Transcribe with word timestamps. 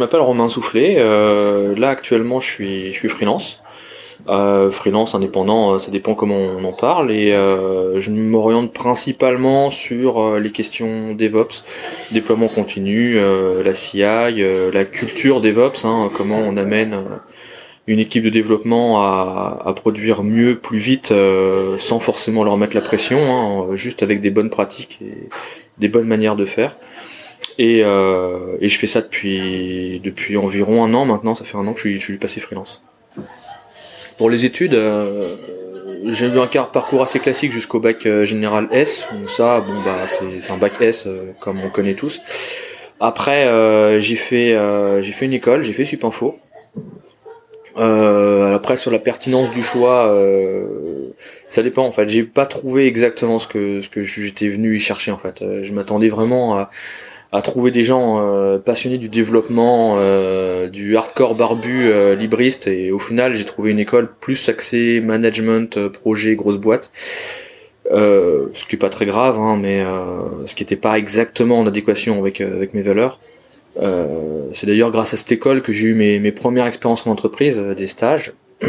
Je 0.00 0.04
m'appelle 0.06 0.22
Romain 0.22 0.48
Soufflé. 0.48 0.94
Euh, 0.96 1.76
là 1.76 1.90
actuellement 1.90 2.40
je 2.40 2.50
suis 2.50 2.86
je 2.86 2.96
suis 2.98 3.10
freelance. 3.10 3.60
Euh, 4.30 4.70
freelance 4.70 5.14
indépendant, 5.14 5.74
euh, 5.74 5.78
ça 5.78 5.90
dépend 5.90 6.14
comment 6.14 6.38
on 6.38 6.64
en 6.64 6.72
parle 6.72 7.10
et 7.10 7.32
je 7.32 8.10
m'oriente 8.10 8.72
principalement 8.72 9.70
sur 9.70 10.38
les 10.38 10.52
questions 10.52 11.12
DevOps, 11.12 11.64
déploiement 12.12 12.48
continu, 12.48 13.18
la 13.62 13.74
CI, 13.74 14.00
la 14.72 14.84
culture 14.86 15.42
DevOps, 15.42 15.84
hein, 15.84 16.10
comment 16.14 16.38
on 16.38 16.56
amène 16.56 16.96
une 17.86 17.98
équipe 17.98 18.24
de 18.24 18.30
développement 18.30 19.02
à, 19.02 19.70
produire 19.76 20.22
mieux, 20.22 20.58
plus 20.58 20.78
vite, 20.78 21.12
sans 21.76 22.00
forcément 22.00 22.42
leur 22.42 22.56
mettre 22.56 22.74
la 22.74 22.80
pression, 22.80 23.18
hein, 23.20 23.76
juste 23.76 24.02
avec 24.02 24.22
des 24.22 24.30
bonnes 24.30 24.48
pratiques 24.48 25.00
et 25.02 25.28
des 25.76 25.88
bonnes 25.88 26.08
manières 26.08 26.36
de 26.36 26.46
faire. 26.46 26.78
Et, 27.58 27.82
euh, 27.84 28.56
et, 28.60 28.68
je 28.68 28.78
fais 28.78 28.86
ça 28.86 29.00
depuis, 29.00 30.00
depuis 30.02 30.36
environ 30.36 30.84
un 30.84 30.94
an 30.94 31.04
maintenant, 31.04 31.34
ça 31.34 31.44
fait 31.44 31.56
un 31.56 31.66
an 31.66 31.72
que 31.72 31.78
je 31.78 31.88
suis, 31.88 32.00
je 32.00 32.04
suis 32.04 32.18
passé 32.18 32.40
freelance. 32.40 32.82
Pour 34.18 34.30
les 34.30 34.44
études, 34.44 34.74
euh, 34.74 35.36
j'ai 36.06 36.26
eu 36.26 36.38
un 36.38 36.46
parcours 36.46 37.02
assez 37.02 37.20
classique 37.20 37.52
jusqu'au 37.52 37.80
bac 37.80 38.06
euh, 38.06 38.24
général 38.24 38.68
S. 38.70 39.06
Donc 39.12 39.30
ça, 39.30 39.60
bon 39.60 39.82
bah 39.82 40.06
c'est 40.06 40.50
un 40.50 40.56
bac 40.56 40.80
S 40.80 41.08
comme 41.40 41.60
on 41.62 41.70
connaît 41.70 41.94
tous. 41.94 42.20
Après, 43.00 43.48
j'ai 44.00 44.16
fait 44.16 44.56
j'ai 45.00 45.12
fait 45.12 45.24
une 45.24 45.32
école, 45.32 45.62
j'ai 45.62 45.72
fait 45.72 45.86
Supinfo. 45.86 46.38
après 47.76 48.76
sur 48.76 48.90
la 48.90 48.98
pertinence 48.98 49.50
du 49.50 49.62
choix, 49.62 50.14
ça 51.48 51.62
dépend 51.62 51.86
en 51.86 51.92
fait. 51.92 52.08
J'ai 52.10 52.24
pas 52.24 52.44
trouvé 52.44 52.86
exactement 52.86 53.38
ce 53.38 53.46
que 53.46 53.80
ce 53.80 53.88
que 53.88 54.02
j'étais 54.02 54.48
venu 54.48 54.76
y 54.76 54.80
chercher 54.80 55.12
en 55.12 55.18
fait. 55.18 55.42
je 55.62 55.72
m'attendais 55.72 56.10
vraiment 56.10 56.58
à 56.58 56.70
à 57.32 57.42
trouver 57.42 57.70
des 57.70 57.84
gens 57.84 58.18
euh, 58.20 58.58
passionnés 58.58 58.98
du 58.98 59.08
développement, 59.08 59.96
euh, 59.98 60.66
du 60.66 60.96
hardcore 60.96 61.36
barbu 61.36 61.90
euh, 61.90 62.16
libriste 62.16 62.66
et 62.66 62.90
au 62.90 62.98
final 62.98 63.34
j'ai 63.34 63.44
trouvé 63.44 63.70
une 63.70 63.78
école 63.78 64.12
plus 64.20 64.48
axée 64.48 65.00
management, 65.00 65.88
projet, 65.88 66.34
grosse 66.34 66.58
boîte. 66.58 66.90
ce 67.90 68.64
qui 68.68 68.74
est 68.74 68.78
pas 68.78 68.88
très 68.88 69.06
grave, 69.06 69.38
hein, 69.38 69.56
mais 69.60 69.84
ce 70.46 70.54
qui 70.54 70.62
n'était 70.62 70.76
pas 70.76 70.98
exactement 70.98 71.60
en 71.60 71.66
adéquation 71.66 72.18
avec, 72.18 72.40
avec 72.40 72.74
mes 72.74 72.82
valeurs. 72.82 73.20
c'est 74.52 74.66
d'ailleurs 74.66 74.90
grâce 74.90 75.14
à 75.14 75.16
cette 75.16 75.32
école 75.32 75.62
que 75.62 75.72
j'ai 75.72 75.88
eu 75.88 75.94
mes, 75.94 76.18
mes 76.18 76.32
premières 76.32 76.66
expériences 76.66 77.06
en 77.06 77.10
entreprise, 77.10 77.58
des 77.58 77.86
stages. 77.86 78.32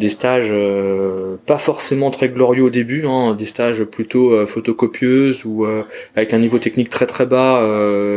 des 0.00 0.08
stages 0.08 0.48
euh, 0.50 1.36
pas 1.46 1.58
forcément 1.58 2.10
très 2.10 2.30
glorieux 2.30 2.64
au 2.64 2.70
début, 2.70 3.04
hein, 3.06 3.34
des 3.34 3.44
stages 3.44 3.84
plutôt 3.84 4.32
euh, 4.32 4.46
photocopieuses 4.46 5.44
ou 5.44 5.66
euh, 5.66 5.84
avec 6.16 6.32
un 6.32 6.38
niveau 6.38 6.58
technique 6.58 6.88
très 6.88 7.06
très 7.06 7.26
bas, 7.26 7.60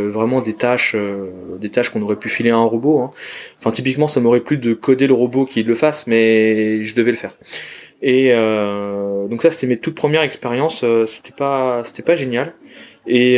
vraiment 0.09 0.41
des 0.41 0.53
tâches, 0.53 0.95
des 1.59 1.69
tâches 1.69 1.89
qu'on 1.89 2.01
aurait 2.01 2.15
pu 2.15 2.29
filer 2.29 2.49
à 2.49 2.55
un 2.55 2.63
robot. 2.63 3.01
Hein. 3.01 3.11
Enfin 3.59 3.71
typiquement 3.71 4.07
ça 4.07 4.19
m'aurait 4.21 4.39
plu 4.39 4.57
de 4.57 4.73
coder 4.73 5.05
le 5.05 5.13
robot 5.13 5.45
qui 5.45 5.61
le 5.61 5.75
fasse, 5.75 6.07
mais 6.07 6.83
je 6.83 6.95
devais 6.95 7.11
le 7.11 7.17
faire. 7.17 7.35
Et 8.01 8.31
donc 9.29 9.41
ça 9.41 9.51
c'était 9.51 9.67
mes 9.67 9.77
toutes 9.77 9.95
premières 9.95 10.23
expériences, 10.23 10.85
c'était 11.05 11.35
pas 11.35 11.81
c'était 11.83 12.03
pas 12.03 12.15
génial. 12.15 12.53
Et 13.05 13.37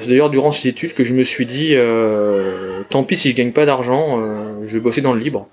c'est 0.00 0.08
d'ailleurs 0.08 0.30
durant 0.30 0.52
ces 0.52 0.68
études 0.68 0.94
que 0.94 1.04
je 1.04 1.14
me 1.14 1.24
suis 1.24 1.46
dit, 1.46 1.76
tant 2.88 3.02
pis 3.02 3.16
si 3.16 3.30
je 3.30 3.36
gagne 3.36 3.52
pas 3.52 3.66
d'argent, 3.66 4.20
je 4.64 4.74
vais 4.74 4.80
bosser 4.80 5.00
dans 5.00 5.12
le 5.12 5.20
libre 5.20 5.48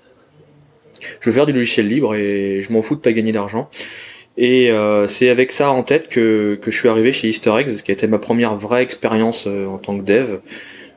je 1.20 1.30
veux 1.30 1.34
faire 1.34 1.46
du 1.46 1.52
logiciel 1.52 1.88
libre 1.88 2.14
et 2.14 2.60
je 2.62 2.72
m'en 2.72 2.82
fous 2.82 2.96
de 2.96 3.00
pas 3.00 3.12
gagner 3.12 3.32
d'argent. 3.32 3.68
Et 4.38 4.70
euh, 4.70 5.08
c'est 5.08 5.30
avec 5.30 5.50
ça 5.50 5.72
en 5.72 5.82
tête 5.82 6.08
que, 6.08 6.56
que 6.62 6.70
je 6.70 6.78
suis 6.78 6.88
arrivé 6.88 7.12
chez 7.12 7.28
Easter 7.28 7.52
Eggs, 7.58 7.82
qui 7.82 7.90
a 7.90 7.94
été 7.94 8.06
ma 8.06 8.20
première 8.20 8.54
vraie 8.54 8.82
expérience 8.82 9.46
euh, 9.48 9.66
en 9.66 9.78
tant 9.78 9.98
que 9.98 10.04
dev. 10.04 10.38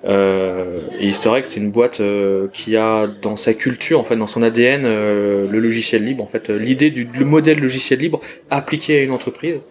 Euh, 0.05 0.79
et 0.99 1.07
Easter 1.07 1.31
Eggs, 1.35 1.45
c'est 1.45 1.59
une 1.59 1.71
boîte 1.71 2.01
euh, 2.01 2.47
qui 2.53 2.77
a 2.77 3.07
dans 3.07 3.37
sa 3.37 3.55
culture, 3.55 3.99
en 3.99 4.03
fait, 4.03 4.15
dans 4.15 4.27
son 4.27 4.43
ADN, 4.43 4.83
le 4.83 5.59
logiciel 5.59 6.05
libre. 6.05 6.23
En 6.23 6.27
fait, 6.27 6.51
l'idée 6.51 6.91
du 6.91 7.09
le 7.17 7.25
modèle 7.25 7.59
logiciel 7.59 7.99
libre 7.99 8.21
appliqué 8.51 8.99
à 8.99 9.01
une 9.01 9.11
entreprise. 9.11 9.65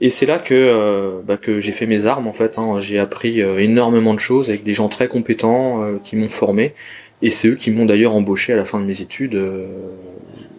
Et 0.00 0.10
c'est 0.10 0.26
là 0.26 0.40
que 0.40 1.20
bah, 1.24 1.36
que 1.36 1.60
j'ai 1.60 1.72
fait 1.72 1.86
mes 1.86 2.06
armes. 2.06 2.26
En 2.26 2.32
fait, 2.32 2.58
hein. 2.58 2.80
j'ai 2.80 2.98
appris 2.98 3.40
énormément 3.40 4.14
de 4.14 4.20
choses 4.20 4.48
avec 4.48 4.64
des 4.64 4.74
gens 4.74 4.88
très 4.88 5.06
compétents 5.06 5.84
qui 6.02 6.16
m'ont 6.16 6.30
formé. 6.30 6.74
Et 7.22 7.30
c'est 7.30 7.48
eux 7.48 7.54
qui 7.54 7.70
m'ont 7.70 7.86
d'ailleurs 7.86 8.14
embauché 8.14 8.52
à 8.52 8.56
la 8.56 8.64
fin 8.64 8.80
de 8.80 8.84
mes 8.84 9.00
études. 9.00 9.34
Euh, 9.34 9.66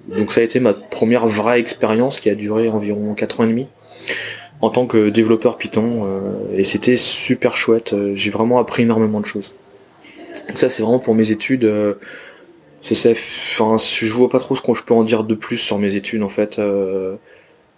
donc 0.09 0.31
ça 0.31 0.41
a 0.41 0.43
été 0.43 0.59
ma 0.59 0.73
première 0.73 1.27
vraie 1.27 1.59
expérience 1.59 2.19
qui 2.19 2.29
a 2.29 2.35
duré 2.35 2.69
environ 2.69 3.13
4 3.13 3.39
ans 3.39 3.43
et 3.43 3.47
demi 3.47 3.67
en 4.61 4.69
tant 4.69 4.87
que 4.87 5.09
développeur 5.09 5.57
Python. 5.57 6.05
Euh, 6.05 6.57
et 6.57 6.63
c'était 6.63 6.97
super 6.97 7.57
chouette. 7.57 7.95
J'ai 8.13 8.29
vraiment 8.29 8.59
appris 8.59 8.83
énormément 8.83 9.19
de 9.19 9.25
choses. 9.25 9.55
Donc 10.47 10.57
ça 10.57 10.69
c'est 10.69 10.83
vraiment 10.83 10.99
pour 10.99 11.15
mes 11.15 11.31
études. 11.31 11.69
Enfin, 12.83 13.77
je 13.79 14.13
vois 14.13 14.29
pas 14.29 14.39
trop 14.39 14.55
ce 14.55 14.61
que 14.61 14.73
je 14.75 14.83
peux 14.83 14.93
en 14.93 15.03
dire 15.03 15.23
de 15.23 15.33
plus 15.33 15.57
sur 15.57 15.79
mes 15.79 15.95
études 15.95 16.23
en 16.23 16.29
fait. 16.29 16.61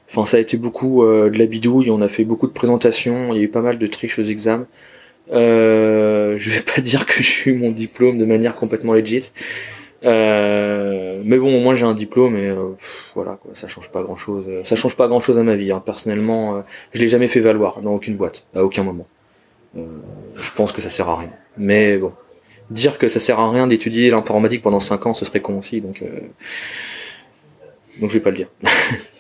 Enfin, 0.09 0.25
ça 0.25 0.37
a 0.37 0.39
été 0.39 0.57
beaucoup 0.57 1.03
de 1.03 1.37
la 1.37 1.45
bidouille. 1.45 1.89
On 1.91 2.01
a 2.01 2.09
fait 2.09 2.25
beaucoup 2.25 2.47
de 2.47 2.51
présentations. 2.51 3.33
Il 3.33 3.37
y 3.37 3.39
a 3.39 3.43
eu 3.43 3.49
pas 3.49 3.61
mal 3.61 3.77
de 3.77 3.87
triches 3.87 4.19
aux 4.19 4.23
examens. 4.23 4.67
Euh, 5.31 6.37
je 6.37 6.49
vais 6.49 6.61
pas 6.61 6.81
dire 6.81 7.05
que 7.05 7.21
je 7.23 7.29
suis 7.29 7.53
mon 7.53 7.71
diplôme 7.71 8.17
de 8.17 8.25
manière 8.25 8.55
complètement 8.55 8.93
legit. 8.93 9.31
Euh, 10.03 11.21
mais 11.25 11.37
bon, 11.37 11.59
moi 11.59 11.73
j'ai 11.73 11.85
un 11.85 11.95
diplôme 11.95 12.37
et 12.37 12.49
euh, 12.49 12.75
voilà 13.15 13.35
quoi, 13.35 13.51
ça 13.53 13.67
change 13.67 13.89
pas 13.89 14.03
grand 14.03 14.15
chose. 14.15 14.45
Ça 14.63 14.75
change 14.75 14.95
pas 14.95 15.07
grand 15.07 15.19
chose 15.19 15.39
à 15.39 15.43
ma 15.43 15.55
vie. 15.55 15.71
Hein. 15.71 15.81
Personnellement, 15.83 16.57
euh, 16.57 16.61
je 16.93 17.01
l'ai 17.01 17.07
jamais 17.07 17.27
fait 17.27 17.39
valoir 17.39 17.81
dans 17.81 17.93
aucune 17.93 18.15
boîte, 18.15 18.45
à 18.55 18.63
aucun 18.63 18.83
moment. 18.83 19.07
Euh, 19.77 19.85
je 20.35 20.51
pense 20.51 20.71
que 20.71 20.81
ça 20.81 20.89
sert 20.89 21.09
à 21.09 21.17
rien. 21.17 21.31
Mais 21.57 21.97
bon, 21.97 22.13
dire 22.69 22.97
que 22.99 23.07
ça 23.07 23.19
sert 23.19 23.39
à 23.39 23.51
rien 23.51 23.67
d'étudier 23.67 24.11
l'informatique 24.11 24.61
pendant 24.61 24.79
5 24.79 25.07
ans, 25.07 25.13
ce 25.13 25.25
serait 25.25 25.41
con 25.41 25.57
aussi. 25.57 25.81
Donc, 25.81 26.03
donc 27.99 28.09
je 28.09 28.13
vais 28.13 28.23
pas 28.23 28.31
le 28.31 28.37
dire. 28.37 28.49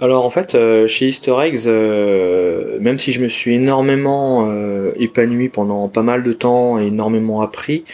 Alors 0.00 0.24
en 0.24 0.30
fait, 0.30 0.54
euh, 0.54 0.86
chez 0.86 1.08
Easter 1.08 1.34
Eggs, 1.42 1.66
euh, 1.66 2.78
même 2.80 3.00
si 3.00 3.10
je 3.10 3.20
me 3.20 3.26
suis 3.26 3.54
énormément 3.54 4.46
euh, 4.48 4.92
épanoui 4.96 5.48
pendant 5.48 5.88
pas 5.88 6.02
mal 6.02 6.22
de 6.22 6.32
temps 6.32 6.78
et 6.78 6.86
énormément 6.86 7.42
appris, 7.42 7.84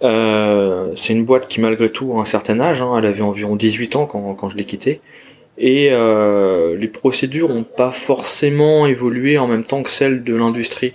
c'est 0.00 1.12
une 1.12 1.24
boîte 1.24 1.48
qui 1.48 1.60
malgré 1.60 1.90
tout 1.90 2.12
a 2.16 2.20
un 2.20 2.24
certain 2.26 2.60
âge, 2.60 2.82
hein, 2.82 2.94
elle 2.98 3.06
avait 3.06 3.22
environ 3.22 3.56
18 3.56 3.96
ans 3.96 4.06
quand, 4.06 4.34
quand 4.34 4.50
je 4.50 4.56
l'ai 4.56 4.64
quittée, 4.64 5.00
et 5.56 5.90
les 5.90 6.88
procédures 6.88 7.48
n'ont 7.48 7.64
pas 7.64 7.90
forcément 7.90 8.86
évolué 8.86 9.38
en 9.38 9.46
même 9.46 9.64
temps 9.64 9.82
que 9.82 9.88
celles 9.88 10.22
de 10.22 10.34
l'industrie. 10.34 10.92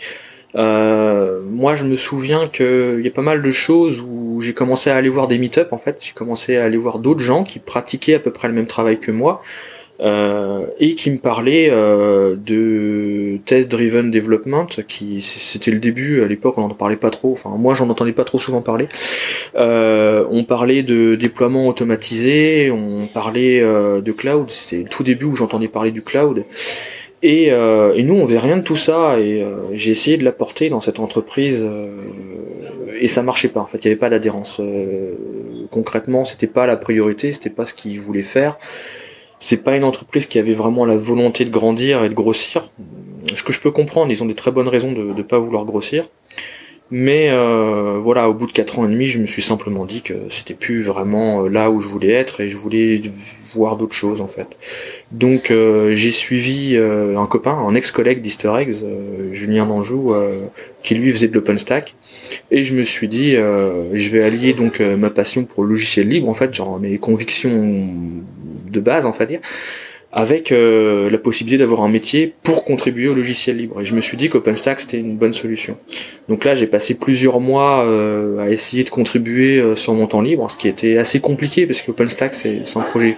moi, 0.54 1.76
je 1.76 1.86
me 1.86 1.96
souviens 1.96 2.48
qu'il 2.48 3.02
y 3.04 3.08
a 3.08 3.12
pas 3.12 3.24
mal 3.24 3.42
de 3.42 3.50
choses 3.50 4.00
où 4.00 4.42
j'ai 4.42 4.54
commencé 4.54 4.92
à 4.92 4.96
aller 4.96 5.10
voir 5.10 5.28
des 5.28 5.40
meet-up 5.40 5.74
en 5.74 5.80
fait, 5.80 5.98
j'ai 6.02 6.14
commencé 6.14 6.58
à 6.58 6.66
aller 6.66 6.78
voir 6.78 7.00
d'autres 7.00 7.24
gens 7.24 7.44
qui 7.44 7.58
pratiquaient 7.58 8.14
à 8.14 8.20
peu 8.20 8.32
près 8.32 8.48
le 8.48 8.54
même 8.54 8.68
travail 8.68 9.00
que 9.00 9.12
moi, 9.12 9.42
euh, 10.02 10.66
et 10.80 10.96
qui 10.96 11.12
me 11.12 11.18
parlait 11.18 11.70
euh, 11.70 12.38
de 12.38 13.38
test 13.44 13.70
driven 13.70 14.10
development 14.12 14.68
qui 14.88 15.22
c'était 15.22 15.72
le 15.72 15.80
début 15.80 16.24
à 16.24 16.28
l'époque 16.28 16.58
on 16.58 16.62
n'en 16.62 16.74
parlait 16.74 16.96
pas 16.96 17.10
trop. 17.10 17.34
Enfin 17.34 17.50
moi 17.58 17.74
j'en 17.74 17.90
entendais 17.90 18.14
pas 18.14 18.24
trop 18.24 18.40
souvent 18.40 18.62
parler. 18.62 18.88
Euh, 19.56 20.26
on 20.30 20.46
parlait 20.46 20.84
de 20.84 21.16
déploiement 21.16 21.68
automatisé 21.68 22.72
on 22.72 23.08
parlait 23.14 23.60
de 23.60 24.12
cloud. 24.12 24.50
C'était 24.50 24.84
le 24.84 24.90
tout 24.90 25.04
début 25.04 25.26
où 25.26 25.36
j'entendais 25.36 25.68
parler 25.68 25.92
du 25.92 26.02
cloud. 26.02 26.46
Et, 27.22 27.48
et, 27.48 28.04
nous 28.04 28.16
on 28.16 28.26
faisait 28.26 28.40
rien 28.40 28.56
de 28.56 28.64
tout 28.64 28.78
ça. 28.78 29.20
Et 29.20 29.46
j'ai 29.74 29.92
essayé 29.92 30.16
de 30.16 30.24
l'apporter 30.24 30.70
dans 30.70 30.80
cette 30.80 31.00
entreprise 31.00 31.68
et 32.98 33.08
ça 33.10 33.22
marchait 33.22 33.50
pas. 33.50 33.60
En 33.60 33.68
fait 33.68 33.80
il 33.80 33.86
y 33.86 33.88
avait 33.88 34.00
pas 34.00 34.10
d'adhérence 34.10 34.62
concrètement. 35.72 36.24
C'était 36.24 36.48
pas 36.48 36.66
la 36.68 36.78
priorité 36.78 37.34
c'était 37.34 37.50
pas 37.50 37.66
ce 37.66 37.74
qu'ils 37.74 38.00
voulaient 38.00 38.24
faire 38.24 38.58
c'est 39.40 39.64
pas 39.64 39.76
une 39.76 39.84
entreprise 39.84 40.28
qui 40.28 40.38
avait 40.38 40.54
vraiment 40.54 40.86
la 40.86 40.98
volonté 40.98 41.46
de 41.46 41.50
grandir 41.50 42.04
et 42.04 42.10
de 42.10 42.14
grossir. 42.14 42.72
Ce 43.36 43.44
que 43.44 43.54
je 43.54 43.60
peux 43.60 43.72
comprendre, 43.72 44.12
ils 44.12 44.22
ont 44.22 44.26
des 44.26 44.36
très 44.36 44.52
bonnes 44.52 44.68
raisons 44.68 44.92
de 44.92 45.02
ne 45.02 45.22
pas 45.24 45.40
vouloir 45.40 45.66
grossir. 45.66 46.06
Mais 46.92 47.30
euh, 47.30 48.00
voilà, 48.02 48.30
au 48.30 48.34
bout 48.34 48.48
de 48.48 48.52
4 48.52 48.80
ans 48.80 48.86
et 48.86 48.92
demi, 48.92 49.08
je 49.08 49.20
me 49.20 49.28
suis 49.28 49.44
simplement 49.44 49.86
dit 49.86 50.02
que 50.02 50.14
c'était 50.30 50.56
plus 50.56 50.82
vraiment 50.82 51.44
euh, 51.44 51.48
là 51.48 51.70
où 51.70 51.82
je 51.82 51.88
voulais 51.88 52.12
être 52.12 52.42
et 52.42 52.50
je 52.50 52.58
voulais 52.58 53.00
voir 53.54 53.78
d'autres 53.78 53.94
choses 53.94 54.22
en 54.22 54.28
fait. 54.28 54.48
Donc 55.12 55.52
euh, 55.52 55.94
j'ai 55.94 56.12
suivi 56.12 56.76
un 56.78 57.26
copain, 57.28 57.54
un 57.54 57.76
ex-collègue 57.76 58.22
d'Easter 58.22 58.52
Eggs, 58.58 58.84
Julien 59.34 59.68
Danjou, 59.68 60.14
qui 60.82 60.96
lui 60.96 61.12
faisait 61.12 61.28
de 61.28 61.34
l'OpenStack. 61.34 61.96
Et 62.50 62.64
je 62.64 62.74
me 62.74 62.84
suis 62.84 63.08
dit, 63.08 63.34
je 63.34 64.10
vais 64.10 64.24
allier 64.24 64.54
donc 64.54 64.80
ma 64.80 65.10
passion 65.10 65.46
pour 65.46 65.64
le 65.64 65.70
logiciel 65.70 66.08
libre, 66.08 66.30
en 66.30 66.34
fait, 66.34 66.54
genre 66.54 66.80
mes 66.80 66.98
convictions 66.98 67.88
de 68.70 68.80
base, 68.80 69.06
on 69.06 69.12
va 69.12 69.26
dire, 69.26 69.40
avec 70.12 70.52
euh, 70.52 71.10
la 71.10 71.18
possibilité 71.20 71.60
d'avoir 71.60 71.82
un 71.82 71.88
métier 71.88 72.34
pour 72.44 72.66
contribuer 72.66 73.08
au 73.08 73.14
logiciel 73.14 73.58
libre. 73.58 73.82
Et 73.82 73.86
je 73.86 73.94
me 73.94 74.02
suis 74.02 74.18
dit 74.18 74.30
qu'OpenStack 74.30 74.80
c'était 74.80 74.98
une 74.98 75.18
bonne 75.18 75.34
solution. 75.34 75.78
Donc 76.28 76.46
là, 76.46 76.56
j'ai 76.56 76.68
passé 76.68 76.96
plusieurs 76.96 77.40
mois 77.40 77.84
euh, 77.86 78.40
à 78.40 78.50
essayer 78.50 78.84
de 78.84 78.90
contribuer 78.90 79.60
euh, 79.60 79.76
sur 79.76 79.94
mon 79.94 80.08
temps 80.08 80.22
libre, 80.22 80.50
ce 80.50 80.58
qui 80.58 80.68
était 80.68 80.98
assez 80.98 81.20
compliqué 81.20 81.68
parce 81.68 81.82
qu'OpenStack 81.82 82.34
c'est 82.34 82.64
un 82.76 82.82
projet, 82.82 83.18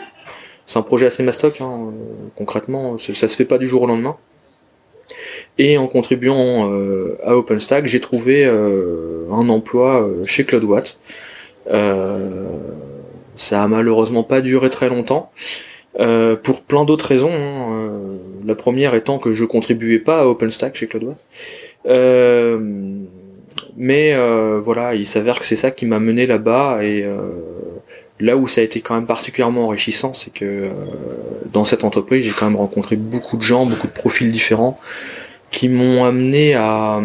c'est 0.65 0.79
un 0.79 0.83
projet 0.83 1.05
assez 1.05 1.23
mastoc. 1.23 1.61
Hein, 1.61 1.93
concrètement, 2.35 2.97
ça 2.97 3.13
se 3.13 3.35
fait 3.35 3.45
pas 3.45 3.57
du 3.57 3.67
jour 3.67 3.83
au 3.83 3.87
lendemain. 3.87 4.17
Et 5.57 5.77
en 5.77 5.87
contribuant 5.87 6.71
à 7.23 7.35
OpenStack, 7.35 7.85
j'ai 7.85 7.99
trouvé 7.99 8.45
un 8.45 9.49
emploi 9.49 10.09
chez 10.25 10.45
CloudWatt. 10.45 10.97
Ça 13.35 13.63
a 13.63 13.67
malheureusement 13.67 14.23
pas 14.23 14.41
duré 14.41 14.69
très 14.69 14.89
longtemps. 14.89 15.31
pour 15.97 16.61
plein 16.61 16.85
d'autres 16.85 17.05
raisons. 17.05 17.31
Hein. 17.33 17.97
la 18.45 18.55
première 18.55 18.95
étant 18.95 19.19
que 19.19 19.33
je 19.33 19.45
contribuais 19.45 19.99
pas 19.99 20.21
à 20.21 20.25
OpenStack 20.25 20.75
chez 20.75 20.87
CloudWatt. 20.87 21.17
mais 23.77 24.15
voilà, 24.59 24.95
il 24.95 25.05
s'avère 25.05 25.39
que 25.39 25.45
c'est 25.45 25.55
ça 25.55 25.71
qui 25.71 25.85
m'a 25.85 25.99
mené 25.99 26.25
là-bas 26.27 26.83
et 26.83 27.05
Là 28.21 28.37
où 28.37 28.47
ça 28.47 28.61
a 28.61 28.63
été 28.63 28.81
quand 28.81 28.93
même 28.93 29.07
particulièrement 29.07 29.65
enrichissant, 29.65 30.13
c'est 30.13 30.31
que 30.31 30.45
euh, 30.45 30.69
dans 31.51 31.63
cette 31.63 31.83
entreprise, 31.83 32.23
j'ai 32.23 32.31
quand 32.31 32.45
même 32.45 32.55
rencontré 32.55 32.95
beaucoup 32.95 33.35
de 33.35 33.41
gens, 33.41 33.65
beaucoup 33.65 33.87
de 33.87 33.91
profils 33.91 34.31
différents, 34.31 34.79
qui 35.49 35.69
m'ont 35.69 36.05
amené 36.05 36.53
à, 36.53 37.01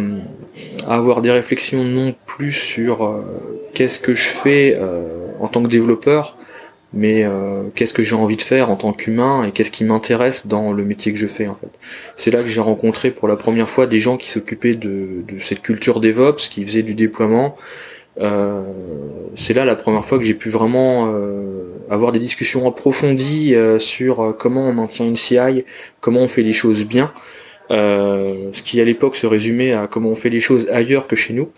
avoir 0.87 1.23
des 1.23 1.31
réflexions 1.31 1.85
non 1.85 2.15
plus 2.27 2.53
sur 2.53 3.05
euh, 3.05 3.71
qu'est-ce 3.75 3.99
que 3.99 4.15
je 4.15 4.29
fais 4.29 4.77
euh, 4.79 5.29
en 5.41 5.49
tant 5.49 5.63
que 5.63 5.69
développeur, 5.69 6.37
mais 6.93 7.27
qu'est-ce 7.75 7.93
que 7.93 8.03
j'ai 8.03 8.15
envie 8.15 8.37
de 8.37 8.43
faire 8.43 8.71
en 8.71 8.77
tant 8.77 8.95
qu'humain 8.95 9.45
et 9.45 9.51
qu'est-ce 9.51 9.71
qui 9.71 9.85
m'intéresse 9.85 10.47
dans 10.47 10.73
le 10.73 10.83
métier 10.83 11.13
que 11.13 11.19
je 11.19 11.27
fais 11.27 11.47
en 11.47 11.55
fait. 11.55 11.69
C'est 12.15 12.31
là 12.31 12.41
que 12.41 12.49
j'ai 12.49 12.61
rencontré 12.61 13.11
pour 13.11 13.29
la 13.29 13.37
première 13.37 13.69
fois 13.69 13.87
des 13.87 14.01
gens 14.01 14.17
qui 14.17 14.31
s'occupaient 14.31 14.77
de, 14.77 15.23
de 15.29 15.39
cette 15.41 15.61
culture 15.61 16.01
DevOps, 16.01 16.49
qui 16.49 16.65
faisaient 16.65 16.85
du 16.85 16.95
déploiement, 16.95 17.57
euh, 18.19 18.63
c'est 19.35 19.53
là 19.53 19.65
la 19.65 19.77
première 19.77 20.05
fois 20.05 20.19
que 20.19 20.25
j'ai 20.25 20.35
pu 20.35 20.49
vraiment 20.49 21.13
euh, 21.13 21.75
avoir 21.91 22.13
des 22.13 22.19
discussions 22.19 22.67
approfondies 22.67 23.55
euh, 23.55 23.79
sur 23.79 24.35
comment 24.39 24.67
on 24.69 24.73
maintient 24.73 25.07
une 25.07 25.17
CI, 25.17 25.65
comment 26.01 26.21
on 26.21 26.29
fait 26.29 26.43
les 26.43 26.53
choses 26.53 26.85
bien. 26.85 27.13
Ce 27.71 28.63
qui 28.63 28.81
à 28.81 28.85
l'époque 28.85 29.17
se 29.17 29.27
résumait 29.27 29.73
à 29.73 29.87
comment 29.87 30.11
on 30.11 30.15
fait 30.15 30.31
les 30.31 30.41
choses 30.41 30.69
ailleurs 30.71 31.07
que 31.07 31.17
chez 31.17 31.35
nous. 31.35 31.51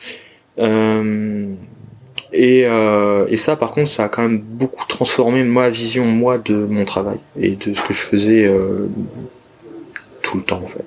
Et, 2.32 2.60
et, 2.60 3.36
ça, 3.36 3.56
par 3.56 3.72
contre, 3.72 3.88
ça 3.88 4.04
a 4.04 4.08
quand 4.08 4.22
même 4.22 4.38
beaucoup 4.38 4.86
transformé 4.86 5.42
ma 5.42 5.70
vision, 5.70 6.04
moi, 6.04 6.38
de 6.38 6.54
mon 6.54 6.84
travail 6.84 7.18
et 7.40 7.52
de 7.52 7.74
ce 7.74 7.82
que 7.82 7.92
je 7.92 8.02
faisais 8.02 8.50
tout 10.22 10.36
le 10.36 10.42
temps, 10.42 10.60
en 10.62 10.66
fait. 10.66 10.84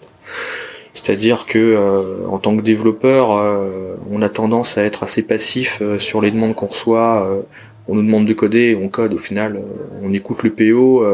C'est-à-dire 0.93 1.45
que 1.45 1.57
euh, 1.57 2.27
en 2.27 2.37
tant 2.37 2.55
que 2.55 2.61
développeur, 2.61 3.31
euh, 3.31 3.95
on 4.11 4.21
a 4.21 4.29
tendance 4.29 4.77
à 4.77 4.83
être 4.83 5.03
assez 5.03 5.23
passif 5.23 5.79
euh, 5.81 5.99
sur 5.99 6.21
les 6.21 6.31
demandes 6.31 6.53
qu'on 6.53 6.67
reçoit. 6.67 7.43
on 7.87 7.95
nous 7.95 8.03
demande 8.03 8.25
de 8.25 8.33
coder, 8.33 8.77
on 8.81 8.89
code. 8.89 9.13
Au 9.13 9.17
final, 9.17 9.61
on 10.01 10.13
écoute 10.13 10.43
le 10.43 10.51
PO 10.51 11.05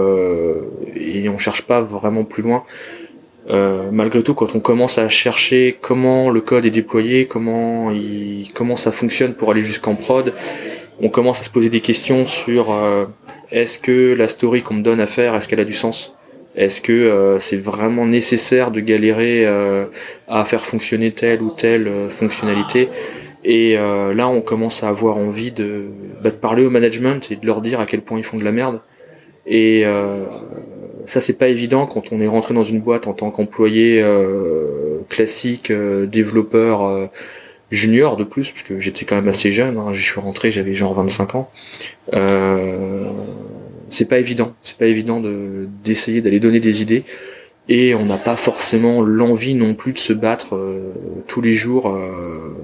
et 0.96 1.30
on 1.30 1.38
cherche 1.38 1.62
pas 1.62 1.82
vraiment 1.82 2.24
plus 2.24 2.44
loin. 2.44 2.64
Malgré 3.50 4.24
tout, 4.24 4.34
quand 4.34 4.56
on 4.56 4.60
commence 4.60 4.98
à 4.98 5.10
chercher 5.10 5.78
comment 5.82 6.30
le 6.30 6.42
code 6.42 6.66
est 6.66 6.72
déployé, 6.72 7.26
comment 7.28 7.92
il, 7.92 8.50
comment 8.54 8.76
ça 8.76 8.92
fonctionne 8.92 9.34
pour 9.34 9.52
aller 9.52 9.62
jusqu'en 9.62 9.96
prod, 9.96 10.34
on 11.00 11.10
commence 11.10 11.40
à 11.40 11.44
se 11.44 11.50
poser 11.50 11.70
des 11.70 11.82
questions 11.82 12.26
sur 12.26 12.76
est-ce 13.52 13.80
que 13.80 14.14
la 14.14 14.28
story 14.28 14.62
qu'on 14.62 14.76
me 14.76 14.82
donne 14.82 15.00
à 15.00 15.08
faire, 15.08 15.36
est-ce 15.36 15.48
qu'elle 15.48 15.60
a 15.60 15.66
du 15.66 15.74
sens? 15.74 16.18
Est-ce 16.58 16.82
que 16.82 16.92
euh, 16.92 17.40
c'est 17.40 17.58
vraiment 17.58 18.06
nécessaire 18.06 18.72
de 18.72 18.80
galérer 18.80 19.46
euh, 19.46 19.86
à 20.28 20.44
faire 20.44 20.66
fonctionner 20.66 21.12
telle 21.12 21.42
ou 21.44 21.52
telle 21.52 21.88
euh, 21.88 22.10
fonctionnalité? 22.10 22.90
Et 23.44 23.76
là, 23.78 24.28
on 24.28 24.42
commence 24.42 24.84
à 24.84 24.90
avoir 24.90 25.16
envie 25.16 25.54
de, 25.54 25.86
bah, 26.22 26.32
de 26.32 26.36
parler 26.36 26.66
au 26.66 26.70
management 26.70 27.32
et 27.32 27.38
de 27.38 27.46
leur 27.46 27.62
dire 27.62 27.80
à 27.80 27.86
quel 27.86 28.02
point 28.02 28.18
ils 28.18 28.26
font 28.26 28.36
de 28.36 28.44
la 28.44 28.52
merde. 28.52 28.82
Ça, 31.08 31.22
c'est 31.22 31.38
pas 31.38 31.48
évident 31.48 31.88
quand 31.88 32.12
on 32.12 32.22
est 32.22 32.28
rentré 32.28 32.54
dans 32.54 32.64
une 32.64 32.82
boîte 32.82 33.08
en 33.08 33.14
tant 33.14 33.32
qu'employé 33.32 34.04
classique, 35.10 35.72
développeur 35.72 37.10
junior 37.72 38.18
de 38.18 38.24
plus, 38.24 38.52
parce 38.52 38.64
que 38.64 38.80
j'étais 38.80 39.06
quand 39.06 39.16
même 39.16 39.28
assez 39.28 39.52
jeune. 39.52 39.78
Hein. 39.78 39.94
je 39.94 40.02
suis 40.02 40.20
rentré, 40.20 40.52
j'avais 40.52 40.76
genre 40.76 40.94
25 40.94 41.36
ans. 41.36 41.52
Euh, 42.14 43.06
c'est 43.90 44.08
pas 44.08 44.20
évident. 44.20 44.54
C'est 44.62 44.78
pas 44.78 44.86
évident 44.86 45.20
de 45.20 45.68
d'essayer 45.84 46.22
d'aller 46.22 46.40
donner 46.40 46.60
des 46.60 46.82
idées 46.82 47.04
et 47.70 47.96
on 47.96 48.06
n'a 48.06 48.18
pas 48.18 48.38
forcément 48.38 49.02
l'envie 49.02 49.54
non 49.54 49.74
plus 49.74 49.92
de 49.92 49.98
se 49.98 50.14
battre 50.14 50.56
euh, 50.56 50.94
tous 51.28 51.42
les 51.42 51.54
jours 51.54 51.90
euh, 51.90 52.56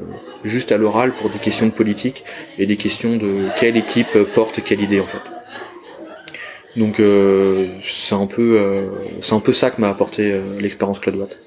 juste 0.45 0.71
à 0.71 0.77
l'oral 0.77 1.13
pour 1.13 1.29
des 1.29 1.39
questions 1.39 1.65
de 1.65 1.71
politique 1.71 2.23
et 2.57 2.65
des 2.65 2.77
questions 2.77 3.17
de 3.17 3.47
quelle 3.57 3.75
équipe 3.75 4.17
porte 4.33 4.63
quelle 4.63 4.81
idée 4.81 5.01
en 5.01 5.05
fait. 5.05 5.42
Donc 6.75 6.99
euh, 6.99 7.67
c'est 7.81 8.15
un 8.15 8.25
peu 8.25 8.89
c'est 9.21 9.35
un 9.35 9.39
peu 9.39 9.53
ça 9.53 9.69
que 9.71 9.79
m'a 9.79 9.89
apporté 9.89 10.39
l'expérience 10.59 10.99
Claude 10.99 11.15
Watt. 11.15 11.39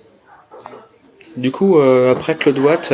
Du 1.37 1.51
coup 1.51 1.79
après 1.79 2.37
Claude 2.37 2.59
Watt 2.59 2.93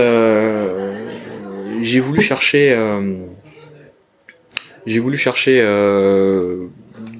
j'ai 1.81 2.01
voulu 2.01 2.23
chercher 2.23 2.75
j'ai 4.87 4.99
voulu 4.99 5.17
chercher 5.17 5.61
euh, 5.63 6.67